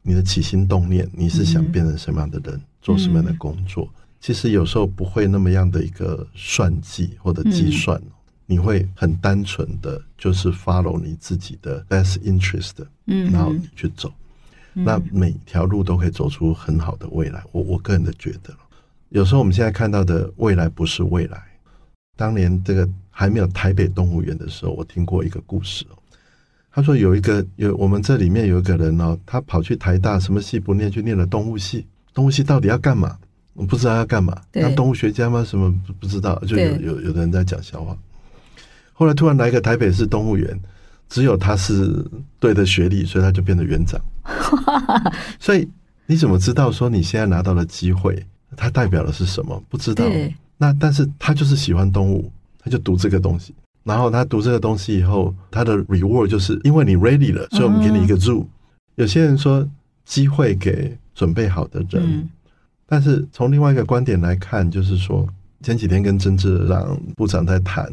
[0.00, 3.90] 你的起心动念，你是想变成什么样的人，做什么样的工作？
[4.20, 8.10] 其实有时候不会那么样的一个算计或者计算，嗯、
[8.46, 12.72] 你会很单纯的就是 follow 你自己的 best interest，
[13.06, 14.12] 嗯，然后你去走，
[14.74, 17.42] 嗯、那每条路都可以走出很好的未来。
[17.50, 18.54] 我我个人的觉得，
[19.08, 21.42] 有时候我们现在看到的未来不是未来。
[22.16, 25.96] 当年这个还没有台北动物园的时候，我听过一个故事哦。
[26.70, 31.86] 他说有一个有我们这里面有一个人哦，他跑去台大什么系不念，去念了动物系。
[32.12, 33.18] 动物系到底要干嘛？
[33.54, 35.44] 我不知道要干嘛，当动物学家吗？
[35.44, 36.38] 什么不不知道？
[36.46, 37.96] 就有有有的人在讲笑话。
[38.92, 40.58] 后来突然来一个台北市动物园，
[41.08, 42.04] 只有他是
[42.38, 44.00] 对的学历，所以他就变得园长。
[45.40, 45.68] 所以
[46.06, 48.24] 你怎么知道说你现在拿到了机会，
[48.56, 49.62] 它代表的是什么？
[49.68, 50.04] 不知道。
[50.56, 53.54] 那但是他就是喜欢动物，他就读这个东西。
[53.82, 58.46] 然后他读这个东西以后，他的 reward 就是因为你 ready 了，所以我们给你一个 zoo。
[58.96, 59.66] 有些人说
[60.04, 62.28] 机会给准备好的人。
[62.90, 65.24] 但是从另外一个观点来看，就是说
[65.62, 67.88] 前几天跟曾志朗部长在谈，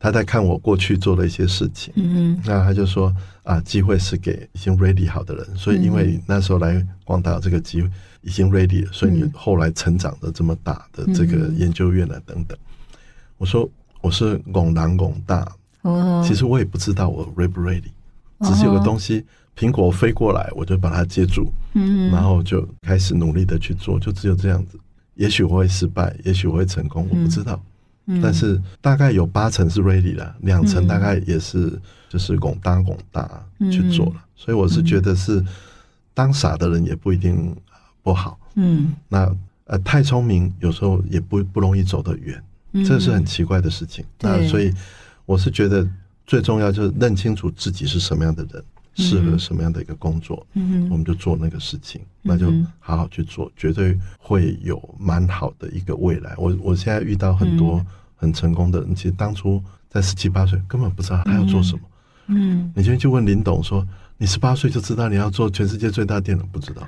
[0.00, 3.14] 他在看我过去做的一些事情，嗯，那他就说
[3.44, 7.88] 啊，机会是给已经 ready 好的人，所以因为那时候来广大这个机会
[8.22, 12.58] 已经 ready 了，所以你后来成长的这么大的这个研究院啊等等，
[13.38, 13.70] 我说
[14.00, 15.46] 我是拱南拱大，
[16.26, 17.92] 其实我也不知道我 ready 不 ready，
[18.40, 19.24] 只是有个东西。
[19.54, 24.78] 苹果飞过来，我就把它接住，嗯，然后就开始努力的去做，就只有这样子。
[25.14, 27.62] 也许我会失败，也许我会成功，我不知道。
[28.06, 34.14] 嗯、但是大概有八成是 ready 了，两成大概也是就是拱大拱大去做了。
[34.16, 35.44] 嗯、所以我是觉得是
[36.12, 37.54] 当傻的人也不一定
[38.02, 38.38] 不好。
[38.54, 39.30] 嗯，那
[39.66, 42.42] 呃太聪明有时候也不不容易走得远，
[42.72, 44.04] 嗯、这是很奇怪的事情。
[44.20, 44.72] 那所以
[45.24, 45.86] 我是觉得
[46.26, 48.64] 最重要就是认清楚自己是什么样的人。
[48.94, 56.34] 适合什么样的一个工作，嗯，我们就做那个事情，那就好好去做，绝对会有蛮好的一个未来。
[56.36, 57.84] 我我现在遇到很多
[58.14, 61.80] 很成功的人，其实当初在十七八岁根本不知道他要做什么，
[62.26, 63.86] 嗯，你今天就问林董说，
[64.18, 66.86] 你十八岁就知道你要做全世界最大电脑，不知道，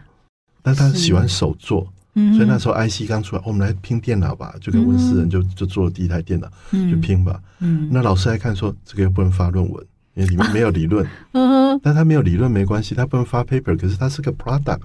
[0.62, 9.86] 但他喜欢手做，所以那时候 IC 刚出来，我们来拼电脑吧，就跟温思仁就就做了第一台电脑，就拼吧，嗯，那老师来看说，这个又不能发论文。
[10.14, 14.78] 因为里面没有理论， 嗯，但他没有理论没关系，他不能发 paper，可是他是个 product，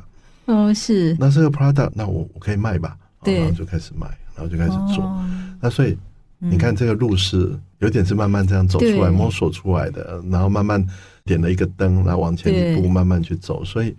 [0.45, 5.23] 哦，是，那是个 product，那我我可以卖吧，对，然后就开始卖，然后就开始做，
[5.61, 5.95] 那所以
[6.39, 10.83] 你看这个路是有点是慢慢这样走出来摸索出来的，然后慢慢
[11.25, 13.95] 点了一个灯，然后往前一步慢慢去走，所以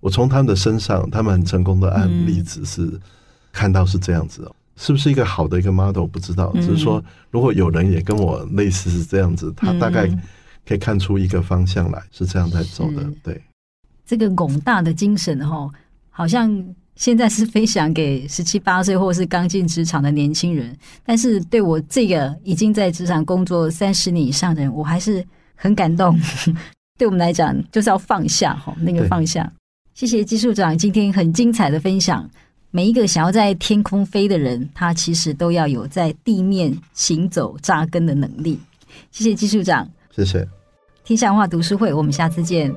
[0.00, 2.90] 我从他们的身上，他们很成功的案例子是
[3.52, 7.00] 看到是这样子哦，是不是一个好的一个 model 不知道，只是说
[7.30, 10.10] 如果有人也跟我类似是这样子，他大概。
[10.66, 13.04] 可以看出一个方向来，是这样在走的。
[13.22, 13.40] 对，
[14.06, 15.70] 这个广大的精神哈，
[16.10, 26.18] 好像现在是分享给十七八岁或是刚进职场的年轻人，但是对我这个已经在职场工作三十年以上的人，我还是很感动。
[26.96, 29.52] 对我们来讲，就是要放下哈，那个放下。
[29.94, 32.28] 谢谢技术长今天很精彩的分享。
[32.70, 38.58] 每一个想要在天空飞的人，他其实都要有在地面行走扎根的能力。
[39.10, 39.88] 谢谢技术长。
[40.10, 40.46] 谢谢。
[41.04, 42.74] 天下文化读书会，我们下次见。